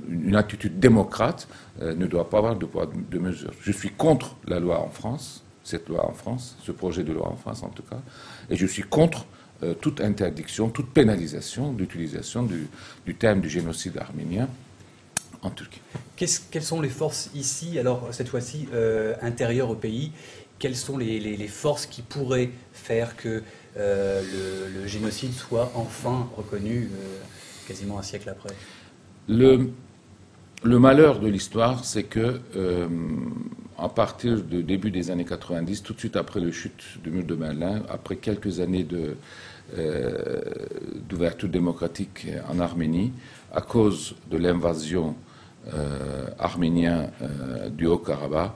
une 0.09 0.35
attitude 0.35 0.79
démocrate 0.79 1.47
ne 1.81 2.05
doit 2.05 2.29
pas 2.29 2.37
avoir 2.37 2.55
de 2.55 2.65
poids 2.65 2.87
de 3.09 3.17
mesure. 3.17 3.51
Je 3.61 3.71
suis 3.71 3.89
contre 3.89 4.35
la 4.47 4.59
loi 4.59 4.79
en 4.79 4.89
France, 4.89 5.43
cette 5.63 5.89
loi 5.89 6.05
en 6.07 6.13
France, 6.13 6.57
ce 6.61 6.71
projet 6.71 7.03
de 7.03 7.11
loi 7.11 7.27
en 7.27 7.35
France 7.35 7.63
en 7.63 7.69
tout 7.69 7.83
cas, 7.83 7.99
et 8.51 8.55
je 8.55 8.67
suis 8.67 8.83
contre 8.83 9.25
toute 9.81 9.99
interdiction, 9.99 10.69
toute 10.69 10.91
pénalisation 10.91 11.73
d'utilisation 11.73 12.43
du, 12.43 12.67
du, 13.05 13.15
thème 13.15 13.41
du 13.41 13.49
génocide 13.49 13.97
arménien 13.97 14.47
en 15.41 15.49
Turquie. 15.49 15.81
quelles 16.15 16.63
sont 16.63 16.81
les 16.81 16.89
forces 16.89 17.29
ici, 17.33 17.79
alors 17.79 18.09
cette 18.11 18.27
fois-ci 18.27 18.67
euh, 18.73 19.15
intérieures 19.21 19.69
au 19.69 19.75
pays? 19.75 20.11
Quelles 20.57 20.75
sont 20.75 20.97
les, 20.97 21.19
les, 21.19 21.47
forces 21.47 21.85
qui 21.85 22.01
pourraient 22.01 22.49
faire 22.73 23.15
que 23.15 23.43
euh, 23.77 24.21
le, 24.73 24.87
génocide 24.87 25.31
soit 25.31 25.71
enfin 25.73 26.27
reconnu 26.35 26.89
quasiment 27.65 27.97
un 27.97 28.01
siècle 28.01 28.29
après? 28.29 28.53
Le, 29.29 29.69
le 30.63 30.79
malheur 30.79 31.21
de 31.21 31.29
l'histoire, 31.29 31.85
c'est 31.85 32.03
que 32.03 32.41
à 33.77 33.87
partir 33.87 34.41
du 34.41 34.63
début 34.63 34.91
des 34.91 35.11
années 35.11 35.23
90, 35.23 35.81
tout 35.81 35.93
de 35.93 35.99
suite 35.99 36.17
après 36.17 36.41
le 36.41 36.51
chute 36.51 37.01
du 37.01 37.09
mur 37.09 37.23
de 37.23 37.35
Berlin, 37.35 37.83
après 37.89 38.17
quelques 38.17 38.59
années 38.59 38.85
d'ouverture 41.07 41.47
démocratique 41.47 42.27
en 42.49 42.59
Arménie, 42.59 43.13
à 43.53 43.61
cause 43.61 44.15
de 44.29 44.37
l'invasion 44.37 45.15
arménienne 46.39 47.11
du 47.71 47.85
Haut-Karabakh, 47.85 48.51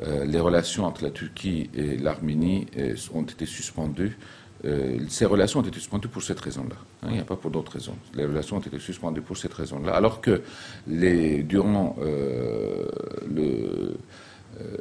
euh, 0.00 0.24
les 0.24 0.38
relations 0.38 0.84
entre 0.84 1.02
la 1.02 1.10
Turquie 1.10 1.70
et 1.74 1.96
l'Arménie 1.96 2.66
euh, 2.78 2.94
ont 3.14 3.22
été 3.22 3.46
suspendues. 3.46 4.16
Euh, 4.64 4.98
ces 5.08 5.24
relations 5.24 5.60
ont 5.60 5.64
été 5.64 5.78
suspendues 5.78 6.08
pour 6.08 6.22
cette 6.22 6.38
raison-là. 6.38 6.76
Hein, 7.02 7.08
il 7.08 7.14
n'y 7.14 7.20
a 7.20 7.24
pas 7.24 7.36
pour 7.36 7.50
d'autres 7.50 7.72
raisons. 7.72 7.96
Les 8.14 8.24
relations 8.24 8.56
ont 8.56 8.60
été 8.60 8.78
suspendues 8.78 9.22
pour 9.22 9.36
cette 9.36 9.54
raison-là. 9.54 9.94
Alors 9.94 10.20
que 10.20 10.42
durant 10.86 11.96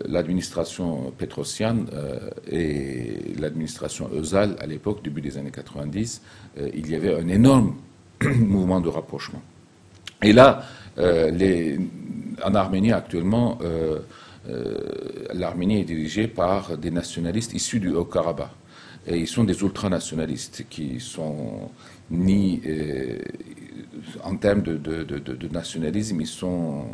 l'administration 0.05 1.11
pétrosienne 1.17 1.87
et 2.47 3.33
l'administration 3.39 4.09
Özal, 4.13 4.55
à 4.59 4.65
l'époque, 4.65 5.03
début 5.03 5.21
des 5.21 5.37
années 5.37 5.51
90, 5.51 6.21
il 6.73 6.89
y 6.89 6.95
avait 6.95 7.13
un 7.13 7.27
énorme 7.27 7.75
mouvement 8.23 8.81
de 8.81 8.89
rapprochement. 8.89 9.41
Et 10.23 10.33
là, 10.33 10.63
les, 10.97 11.79
en 12.43 12.55
Arménie 12.55 12.91
actuellement, 12.91 13.59
euh, 14.49 15.27
l'Arménie 15.33 15.81
est 15.81 15.85
dirigée 15.85 16.27
par 16.27 16.77
des 16.77 16.91
nationalistes 16.91 17.53
issus 17.53 17.79
du 17.79 17.89
Haut-Karabakh. 17.93 18.49
Et 19.05 19.17
ils 19.17 19.27
sont 19.27 19.43
des 19.43 19.61
ultranationalistes 19.61 20.65
qui 20.69 20.99
sont 20.99 21.69
ni 22.11 22.61
euh, 22.65 23.19
en 24.23 24.35
termes 24.37 24.61
de, 24.61 25.47
nationalisme, 25.51 26.21
ils 26.21 26.27
sont, 26.27 26.85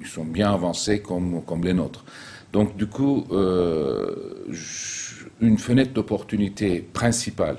ils 0.00 0.06
sont 0.06 0.24
bien 0.24 0.52
avancés 0.52 1.00
comme, 1.00 1.42
comme 1.44 1.64
les 1.64 1.74
nôtres. 1.74 2.04
Donc 2.52 2.76
du 2.76 2.86
coup, 2.86 3.24
euh, 3.30 4.46
une 5.40 5.58
fenêtre 5.58 5.92
d'opportunité 5.92 6.80
principale 6.80 7.58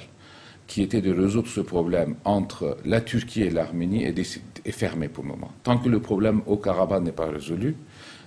qui 0.67 0.81
était 0.81 1.01
de 1.01 1.13
résoudre 1.13 1.47
ce 1.47 1.61
problème 1.61 2.15
entre 2.25 2.77
la 2.85 3.01
Turquie 3.01 3.43
et 3.43 3.49
l'Arménie 3.49 4.03
est, 4.03 4.17
est 4.65 4.71
fermée 4.71 5.07
pour 5.07 5.23
le 5.23 5.29
moment. 5.31 5.51
Tant 5.63 5.77
que 5.77 5.89
le 5.89 5.99
problème 5.99 6.41
au 6.45 6.57
Karabakh 6.57 7.01
n'est 7.03 7.11
pas 7.11 7.27
résolu, 7.27 7.75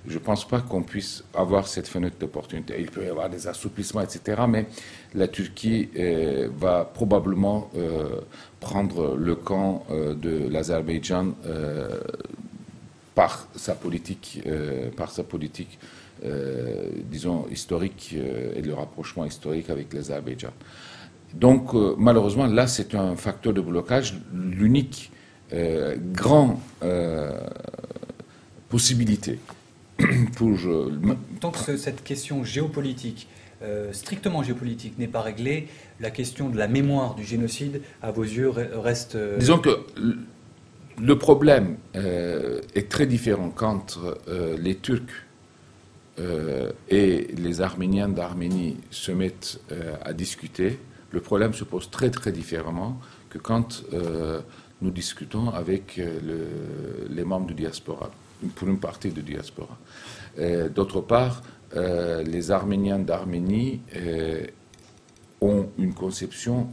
je 0.06 0.14
ne 0.14 0.18
pense 0.18 0.46
pas 0.48 0.60
qu'on 0.60 0.82
puisse 0.82 1.24
avoir 1.34 1.66
cette 1.66 1.86
fenêtre 1.86 2.16
d'opportunité. 2.18 2.74
Il 2.78 2.90
peut 2.90 3.04
y 3.04 3.08
avoir 3.08 3.28
des 3.28 3.46
assouplissements, 3.46 4.00
etc. 4.00 4.42
Mais 4.48 4.66
la 5.14 5.28
Turquie 5.28 5.90
euh, 5.96 6.48
va 6.56 6.84
probablement 6.84 7.70
euh, 7.76 8.20
prendre 8.60 9.14
le 9.16 9.34
camp 9.34 9.84
euh, 9.90 10.14
de 10.14 10.48
l'Azerbaïdjan 10.48 11.34
par 13.14 13.48
sa 13.54 13.74
politique, 13.74 14.40
par 14.96 15.10
sa 15.10 15.24
politique, 15.24 15.78
disons 17.10 17.46
historique 17.50 18.14
et 18.14 18.62
le 18.62 18.72
rapprochement 18.72 19.26
historique 19.26 19.68
avec 19.68 19.92
l'Azerbaïdjan. 19.92 20.52
Donc, 21.34 21.72
malheureusement, 21.98 22.46
là, 22.46 22.66
c'est 22.66 22.94
un 22.94 23.16
facteur 23.16 23.52
de 23.52 23.60
blocage. 23.60 24.14
L'unique 24.34 25.10
grand 26.12 26.60
possibilité 28.68 29.38
pour, 30.36 30.58
Tant 31.40 31.50
que 31.50 31.76
cette 31.76 32.02
question 32.02 32.44
géopolitique, 32.44 33.28
euh, 33.62 33.92
strictement 33.92 34.42
géopolitique, 34.42 34.98
n'est 34.98 35.08
pas 35.08 35.20
réglée, 35.20 35.68
la 36.00 36.10
question 36.10 36.48
de 36.48 36.56
la 36.56 36.66
mémoire 36.66 37.14
du 37.14 37.24
génocide, 37.24 37.82
à 38.00 38.10
vos 38.10 38.22
yeux, 38.22 38.48
reste... 38.48 39.16
Euh, 39.16 39.36
Disons 39.38 39.58
que 39.58 39.84
le 40.98 41.18
problème 41.18 41.76
euh, 41.94 42.62
est 42.74 42.88
très 42.88 43.06
différent 43.06 43.52
quand 43.54 43.98
les 44.58 44.76
Turcs 44.76 45.26
et 46.90 47.28
les 47.38 47.60
Arméniens 47.62 48.08
d'Arménie 48.08 48.76
se 48.90 49.10
mettent 49.10 49.58
à 50.04 50.12
discuter. 50.12 50.78
Le 51.10 51.20
problème 51.20 51.54
se 51.54 51.64
pose 51.64 51.90
très 51.90 52.10
très 52.10 52.32
différemment 52.32 53.00
que 53.30 53.38
quand 53.38 53.84
nous 54.82 54.90
discutons 54.90 55.50
avec 55.50 56.00
les 57.10 57.24
membres 57.24 57.46
du 57.46 57.54
diaspora 57.54 58.10
pour 58.48 58.68
une 58.68 58.78
partie 58.78 59.10
de 59.10 59.20
diaspora. 59.20 59.76
Euh, 60.38 60.68
d'autre 60.68 61.00
part, 61.00 61.42
euh, 61.76 62.22
les 62.22 62.50
Arméniens 62.50 62.98
d'Arménie 62.98 63.80
euh, 63.96 64.46
ont 65.40 65.68
une 65.78 65.94
conception 65.94 66.68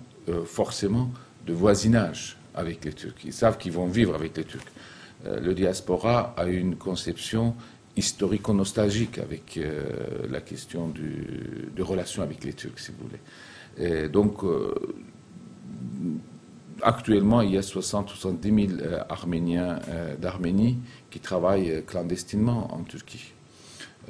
forcément 0.46 1.10
de 1.46 1.54
voisinage 1.54 2.38
avec 2.54 2.84
les 2.84 2.92
Turcs. 2.92 3.16
Ils 3.24 3.32
savent 3.32 3.58
qu'ils 3.58 3.72
vont 3.72 3.88
vivre 3.88 4.14
avec 4.14 4.36
les 4.36 4.44
Turcs. 4.44 4.68
le 5.26 5.54
diaspora 5.54 6.34
a 6.36 6.48
une 6.48 6.76
conception 6.76 7.56
historico-nostalgique 7.96 9.20
avec 9.20 9.58
la 10.30 10.42
question 10.42 10.90
du, 10.90 11.70
de 11.74 11.82
relation 11.82 12.24
avec 12.24 12.44
les 12.44 12.52
Turcs, 12.52 12.78
si 12.78 12.92
vous 12.92 13.06
voulez. 13.06 13.22
Donc, 14.12 14.44
actuellement, 16.82 17.42
il 17.42 17.52
y 17.52 17.58
a 17.58 17.62
60 17.62 18.10
70 18.10 18.68
000 18.78 18.82
Arméniens 19.10 19.80
d'Arménie 20.20 20.80
qui 21.10 21.20
travaillent 21.20 21.72
euh, 21.72 21.82
clandestinement 21.82 22.74
en 22.74 22.84
Turquie. 22.84 23.34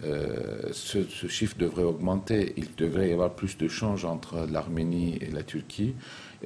Euh, 0.03 0.69
ce, 0.73 0.99
chiffre 1.27 1.57
devrait 1.57 1.83
augmenter. 1.83 2.53
Il 2.57 2.75
devrait 2.75 3.09
y 3.09 3.13
avoir 3.13 3.31
plus 3.31 3.57
de 3.57 3.67
change 3.67 4.05
entre 4.05 4.45
l'Arménie 4.51 5.17
et 5.21 5.31
la 5.31 5.41
Turquie. 5.41 5.95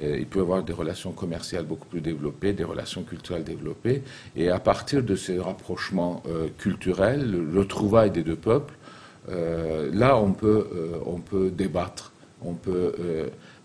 Euh, 0.02 0.16
il 0.18 0.26
peut 0.26 0.38
y 0.38 0.42
avoir 0.42 0.62
des 0.62 0.72
relations 0.72 1.12
commerciales 1.12 1.64
beaucoup 1.64 1.86
plus 1.86 2.00
développées, 2.00 2.54
des 2.54 2.64
relations 2.64 3.02
culturelles 3.02 3.44
développées. 3.44 4.02
Et 4.36 4.48
à 4.48 4.58
partir 4.58 5.02
de 5.02 5.14
ces 5.16 5.38
rapprochements 5.38 6.22
culturels, 6.58 7.30
le 7.30 7.58
retrouvailles 7.58 8.10
des 8.10 8.22
deux 8.22 8.36
peuples, 8.36 8.74
là, 9.28 10.16
on 10.16 10.32
peut, 10.32 10.66
on 11.04 11.20
peut 11.20 11.50
débattre, 11.50 12.11
on 12.44 12.54
peut, 12.54 12.92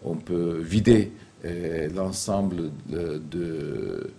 on 0.03 0.15
peut 0.15 0.59
vider 0.61 1.11
l'ensemble 1.93 2.71
de, 2.89 4.09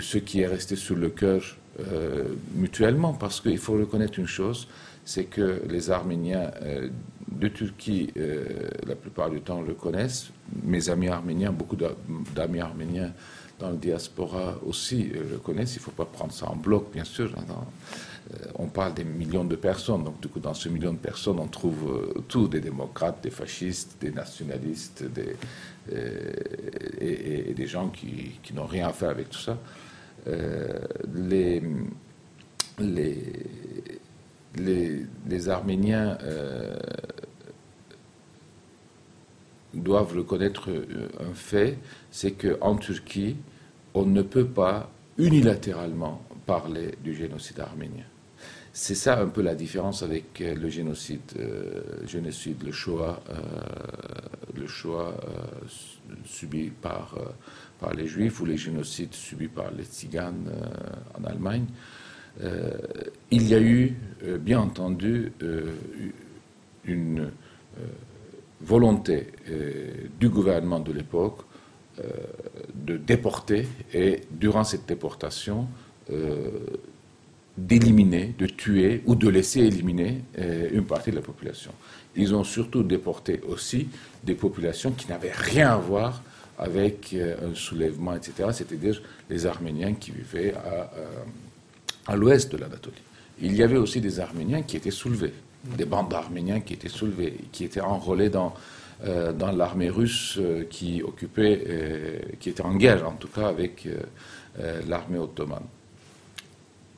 ce 0.00 0.18
qui 0.18 0.40
est 0.40 0.46
resté 0.46 0.76
sur 0.76 0.96
le 0.96 1.10
cœur 1.10 1.56
euh, 1.80 2.24
mutuellement, 2.54 3.12
parce 3.12 3.40
qu'il 3.40 3.58
faut 3.58 3.74
reconnaître 3.74 4.18
une 4.18 4.26
chose, 4.26 4.66
c'est 5.04 5.24
que 5.24 5.62
les 5.68 5.90
Arméniens 5.90 6.50
euh, 6.62 6.88
de 7.30 7.48
Turquie, 7.48 8.10
euh, 8.16 8.44
la 8.86 8.94
plupart 8.94 9.30
du 9.30 9.40
temps, 9.42 9.60
le 9.60 9.74
connaissent. 9.74 10.30
Mes 10.62 10.88
amis 10.88 11.08
arméniens, 11.08 11.52
beaucoup 11.52 11.76
d'amis 12.34 12.60
arméniens 12.60 13.12
dans 13.58 13.70
le 13.70 13.76
diaspora 13.76 14.58
aussi 14.64 15.04
le 15.04 15.36
connaissent. 15.38 15.74
Il 15.76 15.80
ne 15.80 15.84
faut 15.84 15.90
pas 15.90 16.04
prendre 16.06 16.32
ça 16.32 16.48
en 16.48 16.56
bloc, 16.56 16.92
bien 16.92 17.04
sûr. 17.04 17.30
On 18.56 18.66
parle 18.66 18.94
des 18.94 19.04
millions 19.04 19.44
de 19.44 19.56
personnes, 19.56 20.04
donc 20.04 20.20
du 20.20 20.28
coup, 20.28 20.40
dans 20.40 20.54
ce 20.54 20.68
million 20.68 20.92
de 20.92 20.98
personnes, 20.98 21.38
on 21.38 21.46
trouve 21.46 22.12
tout, 22.28 22.48
des 22.48 22.60
démocrates, 22.60 23.22
des 23.22 23.30
fascistes, 23.30 23.96
des 24.00 24.10
nationalistes, 24.10 25.04
des, 25.04 25.36
et, 27.00 27.54
des 27.54 27.66
gens 27.66 27.88
qui, 27.88 28.40
n'ont 28.54 28.66
rien 28.66 28.88
à 28.88 28.92
faire 28.92 29.10
avec 29.10 29.30
tout 29.30 29.38
ça. 29.38 29.58
Euh, 30.28 30.78
les, 31.14 31.62
les, 34.58 35.48
Arméniens 35.48 36.18
euh, 36.22 36.76
doivent 39.74 40.16
reconnaître 40.16 40.70
euh, 40.70 41.08
un 41.20 41.34
fait, 41.34 41.78
c'est 42.10 42.32
qu'en 42.32 42.76
Turquie, 42.76 43.36
on 43.94 44.04
ne 44.04 44.22
peut 44.22 44.46
pas 44.46 44.90
unilatéralement 45.18 46.22
parler 46.46 46.94
du 47.02 47.14
génocide 47.14 47.60
arménien. 47.60 48.04
C'est 48.78 48.94
ça 48.94 49.18
un 49.18 49.28
peu 49.28 49.40
la 49.40 49.54
différence 49.54 50.02
avec 50.02 50.38
le 50.38 50.68
génocide, 50.68 51.32
génocide 52.06 52.62
le 52.62 52.72
Shoah, 52.72 53.22
le 54.54 54.66
Shoah 54.66 55.14
subi 56.26 56.68
par 56.68 57.14
par 57.78 57.94
les 57.94 58.06
Juifs 58.06 58.40
ou 58.40 58.44
les 58.44 58.56
génocides 58.56 59.14
subis 59.14 59.48
par 59.48 59.70
les 59.70 59.84
Tziganes 59.84 60.48
euh, 60.48 61.20
en 61.20 61.24
Allemagne, 61.24 61.66
euh, 62.42 62.70
il 63.30 63.48
y 63.48 63.54
a 63.54 63.60
eu, 63.60 63.94
euh, 64.24 64.38
bien 64.38 64.60
entendu, 64.60 65.32
une 66.84 67.30
volonté 68.60 69.26
du 70.18 70.28
gouvernement 70.28 70.80
de 70.80 70.92
l'époque 70.92 71.40
de 72.74 72.96
déporter 72.96 73.66
et, 73.92 74.20
durant 74.30 74.64
cette 74.64 74.86
déportation, 74.86 75.66
d'éliminer, 77.56 78.34
de 78.38 78.46
tuer 78.46 79.02
ou 79.06 79.14
de 79.14 79.28
laisser 79.28 79.60
éliminer 79.60 80.22
une 80.72 80.84
partie 80.84 81.10
de 81.10 81.16
la 81.16 81.22
population. 81.22 81.72
Ils 82.16 82.34
ont 82.34 82.44
surtout 82.44 82.82
déporté 82.82 83.40
aussi 83.48 83.88
des 84.24 84.34
populations 84.34 84.90
qui 84.92 85.08
n'avaient 85.08 85.32
rien 85.32 85.70
à 85.72 85.76
voir 85.76 86.22
avec 86.58 87.10
euh, 87.12 87.50
un 87.50 87.54
soulèvement, 87.54 88.14
etc., 88.14 88.48
c'est-à-dire 88.52 89.00
les 89.28 89.46
Arméniens 89.46 89.94
qui 89.94 90.10
vivaient 90.10 90.54
à, 90.54 90.90
euh, 90.96 91.24
à 92.06 92.16
l'ouest 92.16 92.50
de 92.52 92.56
l'Anatolie. 92.56 92.96
Il 93.40 93.54
y 93.54 93.62
avait 93.62 93.76
aussi 93.76 94.00
des 94.00 94.20
Arméniens 94.20 94.62
qui 94.62 94.76
étaient 94.76 94.90
soulevés, 94.90 95.34
des 95.76 95.84
bandes 95.84 96.08
d'Arméniens 96.08 96.60
qui 96.60 96.72
étaient 96.74 96.88
soulevés, 96.88 97.36
qui 97.52 97.64
étaient 97.64 97.82
enrôlés 97.82 98.30
dans, 98.30 98.54
euh, 99.04 99.32
dans 99.32 99.52
l'armée 99.52 99.90
russe 99.90 100.38
qui 100.70 101.02
occupait, 101.02 102.22
qui 102.40 102.48
était 102.48 102.62
en 102.62 102.74
guerre 102.74 103.06
en 103.06 103.12
tout 103.12 103.28
cas 103.28 103.48
avec 103.48 103.86
l'armée 104.88 105.18
ottomane. 105.18 105.64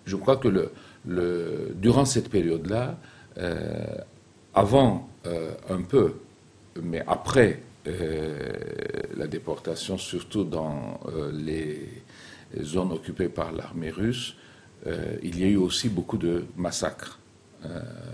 Je 0.08 0.16
crois 0.16 0.36
que 0.38 0.70
durant 1.04 2.04
cette 2.04 2.30
période-là, 2.30 2.98
euh, 3.38 3.96
avant 4.54 5.08
euh, 5.26 5.52
un 5.68 5.82
peu, 5.82 6.14
mais 6.82 7.04
après 7.06 7.62
euh, 7.86 8.48
la 9.16 9.26
déportation, 9.28 9.98
surtout 9.98 10.44
dans 10.44 11.00
les 11.32 12.02
zones 12.62 12.92
occupées 12.92 13.28
par 13.28 13.52
l'armée 13.52 13.90
russe, 13.90 14.34
il 15.22 15.38
y 15.38 15.44
a 15.44 15.48
eu 15.48 15.56
aussi 15.56 15.88
beaucoup 15.88 16.16
de 16.16 16.46
massacres 16.56 17.18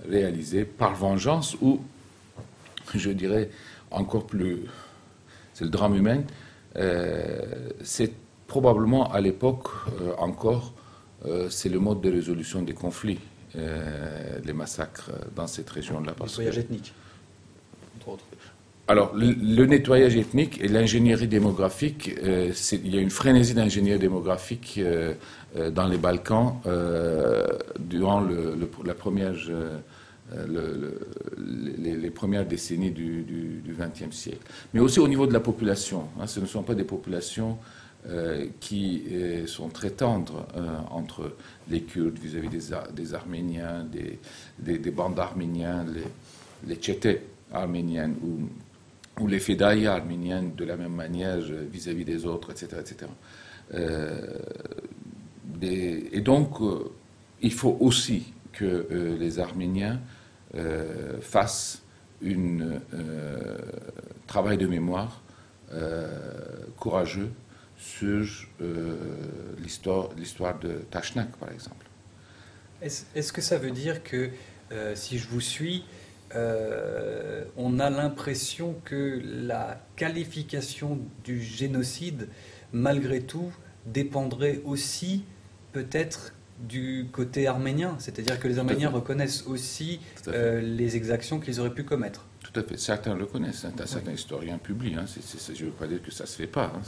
réalisés 0.09 0.65
par 0.65 0.95
vengeance 0.95 1.57
ou, 1.61 1.81
je 2.95 3.11
dirais, 3.11 3.51
encore 3.91 4.27
plus, 4.27 4.65
c'est 5.53 5.65
le 5.65 5.71
drame 5.71 5.95
humain, 5.95 6.23
c'est 7.83 8.13
probablement 8.47 9.13
à 9.13 9.21
l'époque 9.21 9.69
encore, 10.19 10.73
c'est 11.51 11.69
le 11.69 11.79
mode 11.79 12.01
de 12.01 12.11
résolution 12.11 12.63
des 12.63 12.75
conflits. 12.75 13.19
Euh, 13.57 14.41
les 14.45 14.53
massacres 14.53 15.13
dans 15.37 15.47
cette 15.47 15.71
région-là. 15.71 16.13
Le 16.19 16.25
nettoyage 16.25 16.59
ethnique, 16.59 16.93
entre 17.97 18.09
autres. 18.09 18.25
Alors, 18.89 19.15
le, 19.15 19.65
nettoyage 19.65 20.17
ethnique 20.17 20.61
et 20.61 20.67
l'ingénierie 20.67 21.29
démographique, 21.29 22.11
euh, 22.25 22.53
il 22.73 22.93
y 22.93 22.99
a 22.99 23.01
une 23.01 23.11
frénésie 23.11 23.55
d'ingénierie 23.55 24.01
démographique 24.01 24.75
euh, 24.79 25.15
dans 25.71 25.87
les 25.87 25.99
Balkans 25.99 26.57
durant 27.79 28.21
le, 28.21 28.59
la 28.85 28.95
première, 28.95 29.35
les, 31.79 32.11
premières 32.11 32.47
décennies 32.47 32.91
du 32.91 33.63
XXe 33.69 34.15
siècle. 34.15 34.45
Mais 34.75 34.81
aussi 34.81 34.99
au 34.99 35.07
niveau 35.07 35.29
de 35.29 35.33
la 35.33 35.41
population. 35.41 36.09
Hein, 36.21 36.27
ce 36.27 36.41
ne 36.41 36.47
sont 36.47 36.65
pas 36.65 36.75
des 36.75 36.83
populations 36.85 37.57
euh, 38.07 38.49
qui 38.61 39.03
euh, 39.13 39.47
sont 39.47 39.71
très 39.71 39.89
tendres 39.89 40.47
euh, 40.59 40.77
entre 40.91 41.37
les 41.71 41.81
Kurdes 41.81 42.19
vis-à-vis 42.19 42.51
des, 42.51 43.15
Arméniens, 43.15 43.83
des, 43.85 44.19
des, 44.59 44.91
bandes 44.91 45.19
arméniens, 45.19 45.87
les, 45.87 46.03
les 46.69 46.77
Tchétés 46.77 47.23
arméniennes 47.51 48.15
ou, 48.23 49.27
les 49.27 49.39
Fédailles 49.39 49.87
arméniennes 49.87 50.55
de 50.55 50.67
la 50.67 50.77
même 50.77 50.93
manière 50.93 51.39
vis-à-vis 51.39 52.05
des 52.05 52.27
autres, 52.27 52.51
etc. 52.51 52.77
etc. 52.81 53.11
et 55.63 56.21
donc, 56.21 56.59
il 57.41 57.53
faut 57.55 57.79
aussi 57.81 58.35
que 58.53 59.17
les 59.19 59.39
Arméniens 59.39 60.01
fassent 61.23 61.81
un 62.23 62.81
travail 64.27 64.59
de 64.59 64.67
mémoire 64.67 65.23
courageux 66.77 67.31
sur 67.77 68.27
euh, 68.61 68.97
l'histoire 69.59 70.59
de 70.61 70.85
Tachnak, 70.91 71.37
par 71.37 71.51
exemple. 71.51 71.87
Est-ce 72.83 73.33
que 73.33 73.41
ça 73.41 73.57
veut 73.57 73.71
dire 73.71 74.03
que, 74.03 74.31
euh, 74.73 74.95
si 74.95 75.19
je 75.19 75.27
vous 75.29 75.41
suis, 75.41 75.85
euh, 76.35 77.45
on 77.57 77.79
a 77.79 77.89
l'impression 77.91 78.75
que 78.85 79.21
la 79.25 79.81
qualification 79.97 80.99
du 81.25 81.41
génocide, 81.41 82.29
malgré 82.73 83.21
tout, 83.23 83.53
dépendrait 83.87 84.61
aussi 84.65 85.25
peut-être 85.73 86.35
du 86.61 87.07
côté 87.13 87.47
arménien, 87.47 87.97
c'est-à-dire 87.99 88.39
que 88.39 88.47
les 88.47 88.59
Arméniens 88.59 88.91
reconnaissent 88.91 89.45
aussi 89.47 90.01
les 90.27 90.97
exactions 90.97 91.41
qu'ils 91.41 91.59
auraient 91.59 91.75
pu 91.75 91.85
commettre. 91.85 92.27
Certains 92.77 93.15
le 93.15 93.27
connaissent. 93.27 93.65
Hein. 93.65 93.73
Certains 93.85 94.13
historiens 94.13 94.59
publient. 94.59 94.95
Hein. 94.97 95.05
je 95.07 95.65
ne 95.65 95.67
veux 95.67 95.73
pas 95.73 95.87
dire 95.87 96.03
que 96.03 96.11
ça 96.13 96.25
ne 96.25 96.29
se 96.29 96.37
fait 96.37 96.47
pas. 96.47 96.73
Hein. 96.75 96.81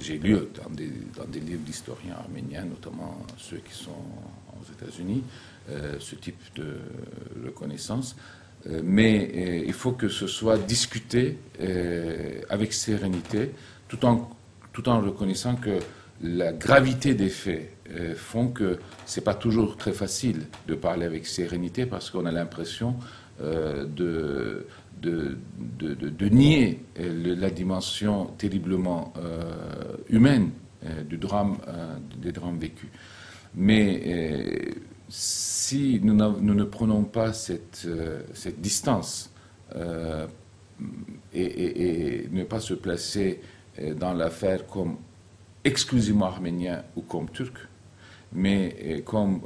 J'ai 0.00 0.18
lu 0.18 0.36
dans 0.62 0.70
des, 0.70 0.90
dans 1.16 1.24
des 1.26 1.40
livres 1.40 1.62
d'historiens 1.62 2.14
arméniens, 2.14 2.64
notamment 2.64 3.24
ceux 3.38 3.58
qui 3.58 3.74
sont 3.74 3.90
aux 3.90 4.72
États-Unis, 4.72 5.22
euh, 5.70 5.96
ce 5.98 6.14
type 6.14 6.40
de 6.54 6.78
reconnaissance. 7.44 8.16
Euh, 8.66 8.80
mais 8.84 9.30
euh, 9.34 9.64
il 9.66 9.72
faut 9.72 9.92
que 9.92 10.08
ce 10.08 10.26
soit 10.26 10.58
discuté 10.58 11.38
avec 12.48 12.72
sérénité, 12.72 13.52
tout 13.88 14.04
en, 14.04 14.30
tout 14.72 14.88
en 14.88 15.00
reconnaissant 15.00 15.56
que 15.56 15.78
la 16.22 16.52
gravité 16.52 17.14
des 17.14 17.28
faits 17.28 17.72
font 18.16 18.48
que 18.48 18.78
c'est 19.04 19.22
pas 19.22 19.34
toujours 19.34 19.76
très 19.76 19.92
facile 19.92 20.46
de 20.66 20.74
parler 20.74 21.06
avec 21.06 21.26
sérénité 21.26 21.86
parce 21.86 22.10
qu'on 22.10 22.26
a 22.26 22.32
l'impression 22.32 22.96
de 23.40 24.66
de, 25.00 25.36
de, 25.78 26.28
nier 26.28 26.80
euh, 26.98 27.36
la 27.36 27.50
dimension 27.50 28.26
terriblement 28.38 29.12
euh, 29.18 29.96
humaine 30.08 30.50
euh, 30.84 31.02
du 31.02 31.18
drame, 31.18 31.58
des 32.16 32.32
drames 32.32 32.58
vécus. 32.58 32.88
Mais 33.54 34.74
si 35.08 36.00
nous, 36.02 36.14
nous, 36.14 36.54
ne 36.54 36.64
prenons 36.64 37.04
pas 37.04 37.32
cette, 37.32 37.88
cette 38.34 38.60
distance 38.60 39.30
et, 41.32 42.28
ne 42.30 42.44
pas 42.44 42.60
se 42.60 42.74
placer 42.74 43.40
dans 43.98 44.12
l'affaire 44.12 44.66
comme 44.66 44.96
exclusivement 45.64 46.26
arménien 46.26 46.82
ou 46.96 47.02
comme 47.02 47.30
turc, 47.30 47.56
mais 48.34 49.02
comme 49.06 49.40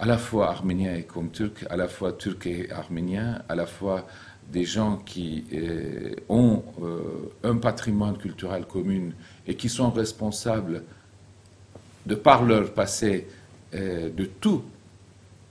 à 0.00 0.06
la 0.06 0.16
fois 0.16 0.48
arménien 0.48 0.94
et 0.94 1.02
comme 1.02 1.30
turc, 1.30 1.66
à 1.68 1.76
la 1.76 1.86
fois 1.86 2.14
turc 2.14 2.46
et 2.46 2.72
arménien, 2.72 3.42
à 3.50 3.54
la 3.54 3.66
fois 3.66 4.06
des 4.50 4.64
gens 4.64 4.96
qui 4.96 5.44
euh, 5.52 6.14
ont 6.30 6.62
euh, 6.82 7.30
un 7.44 7.56
patrimoine 7.58 8.16
culturel 8.16 8.64
commun 8.64 9.10
et 9.46 9.54
qui 9.54 9.68
sont 9.68 9.90
responsables, 9.90 10.82
de 12.06 12.14
par 12.14 12.44
leur 12.44 12.72
passé, 12.72 13.28
euh, 13.74 14.08
de 14.08 14.24
tous 14.24 14.64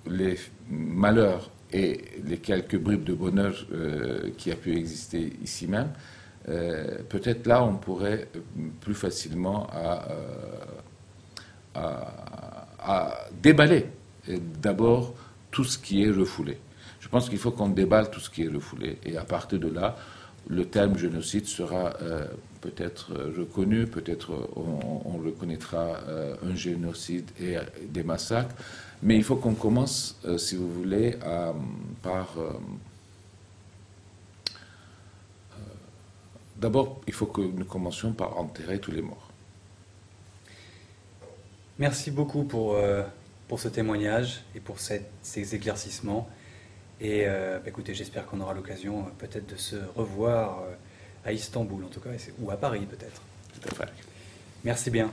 les 0.09 0.35
malheurs 0.67 1.51
et 1.71 2.01
les 2.25 2.37
quelques 2.37 2.79
bribes 2.79 3.03
de 3.03 3.13
bonheur 3.13 3.53
qui 4.37 4.51
a 4.51 4.55
pu 4.55 4.75
exister 4.75 5.33
ici 5.43 5.67
même, 5.67 5.89
peut-être 6.45 7.45
là 7.45 7.63
on 7.63 7.75
pourrait 7.75 8.27
plus 8.81 8.95
facilement 8.95 9.67
à 11.75 13.27
déballer 13.43 13.85
d'abord 14.27 15.13
tout 15.51 15.63
ce 15.63 15.77
qui 15.77 16.03
est 16.03 16.11
refoulé. 16.11 16.57
Je 16.99 17.07
pense 17.07 17.29
qu'il 17.29 17.37
faut 17.39 17.51
qu'on 17.51 17.69
déballe 17.69 18.11
tout 18.11 18.19
ce 18.19 18.29
qui 18.29 18.43
est 18.43 18.49
refoulé. 18.49 18.97
Et 19.03 19.17
à 19.17 19.23
partir 19.23 19.59
de 19.59 19.67
là, 19.67 19.95
le 20.47 20.65
terme 20.65 20.97
génocide 20.97 21.45
sera 21.45 21.93
euh, 22.01 22.25
peut-être 22.61 23.13
euh, 23.13 23.33
reconnu, 23.37 23.85
peut-être 23.85 24.33
euh, 24.33 24.47
on, 24.55 25.17
reconnaîtra 25.19 25.97
un 26.43 26.55
génocide 26.55 27.29
et 27.39 27.57
des 27.87 28.03
massacres. 28.03 28.55
Mais 29.03 29.15
il 29.15 29.23
faut 29.23 29.35
qu'on 29.35 29.53
commence, 29.53 30.19
si 30.37 30.55
vous 30.55 30.71
voulez, 30.71 31.17
par... 32.01 32.35
D'abord, 36.55 37.01
il 37.05 37.13
faut 37.13 37.25
que 37.25 37.41
nous 37.41 37.65
commencions 37.65 38.13
par 38.13 38.37
enterrer 38.37 38.79
tous 38.79 38.91
les 38.91 39.01
morts. 39.01 39.29
Merci 41.77 42.11
beaucoup 42.11 42.43
pour, 42.43 42.77
pour 43.49 43.59
ce 43.59 43.67
témoignage 43.67 44.43
et 44.55 44.61
pour 44.61 44.77
ces 44.79 45.55
éclaircissements. 45.55 46.29
Et 47.01 47.23
euh, 47.25 47.59
bah, 47.59 47.65
écoutez, 47.67 47.93
j'espère 47.93 48.25
qu'on 48.27 48.39
aura 48.39 48.53
l'occasion 48.53 48.99
euh, 48.99 49.09
peut-être 49.17 49.49
de 49.49 49.55
se 49.57 49.75
revoir 49.95 50.61
euh, 50.61 50.73
à 51.25 51.33
Istanbul, 51.33 51.83
en 51.83 51.87
tout 51.87 51.99
cas, 51.99 52.11
ou 52.39 52.51
à 52.51 52.57
Paris 52.57 52.85
peut-être. 52.89 53.21
Tout 53.53 53.69
à 53.69 53.75
fait. 53.75 53.91
Merci 54.63 54.91
bien. 54.91 55.11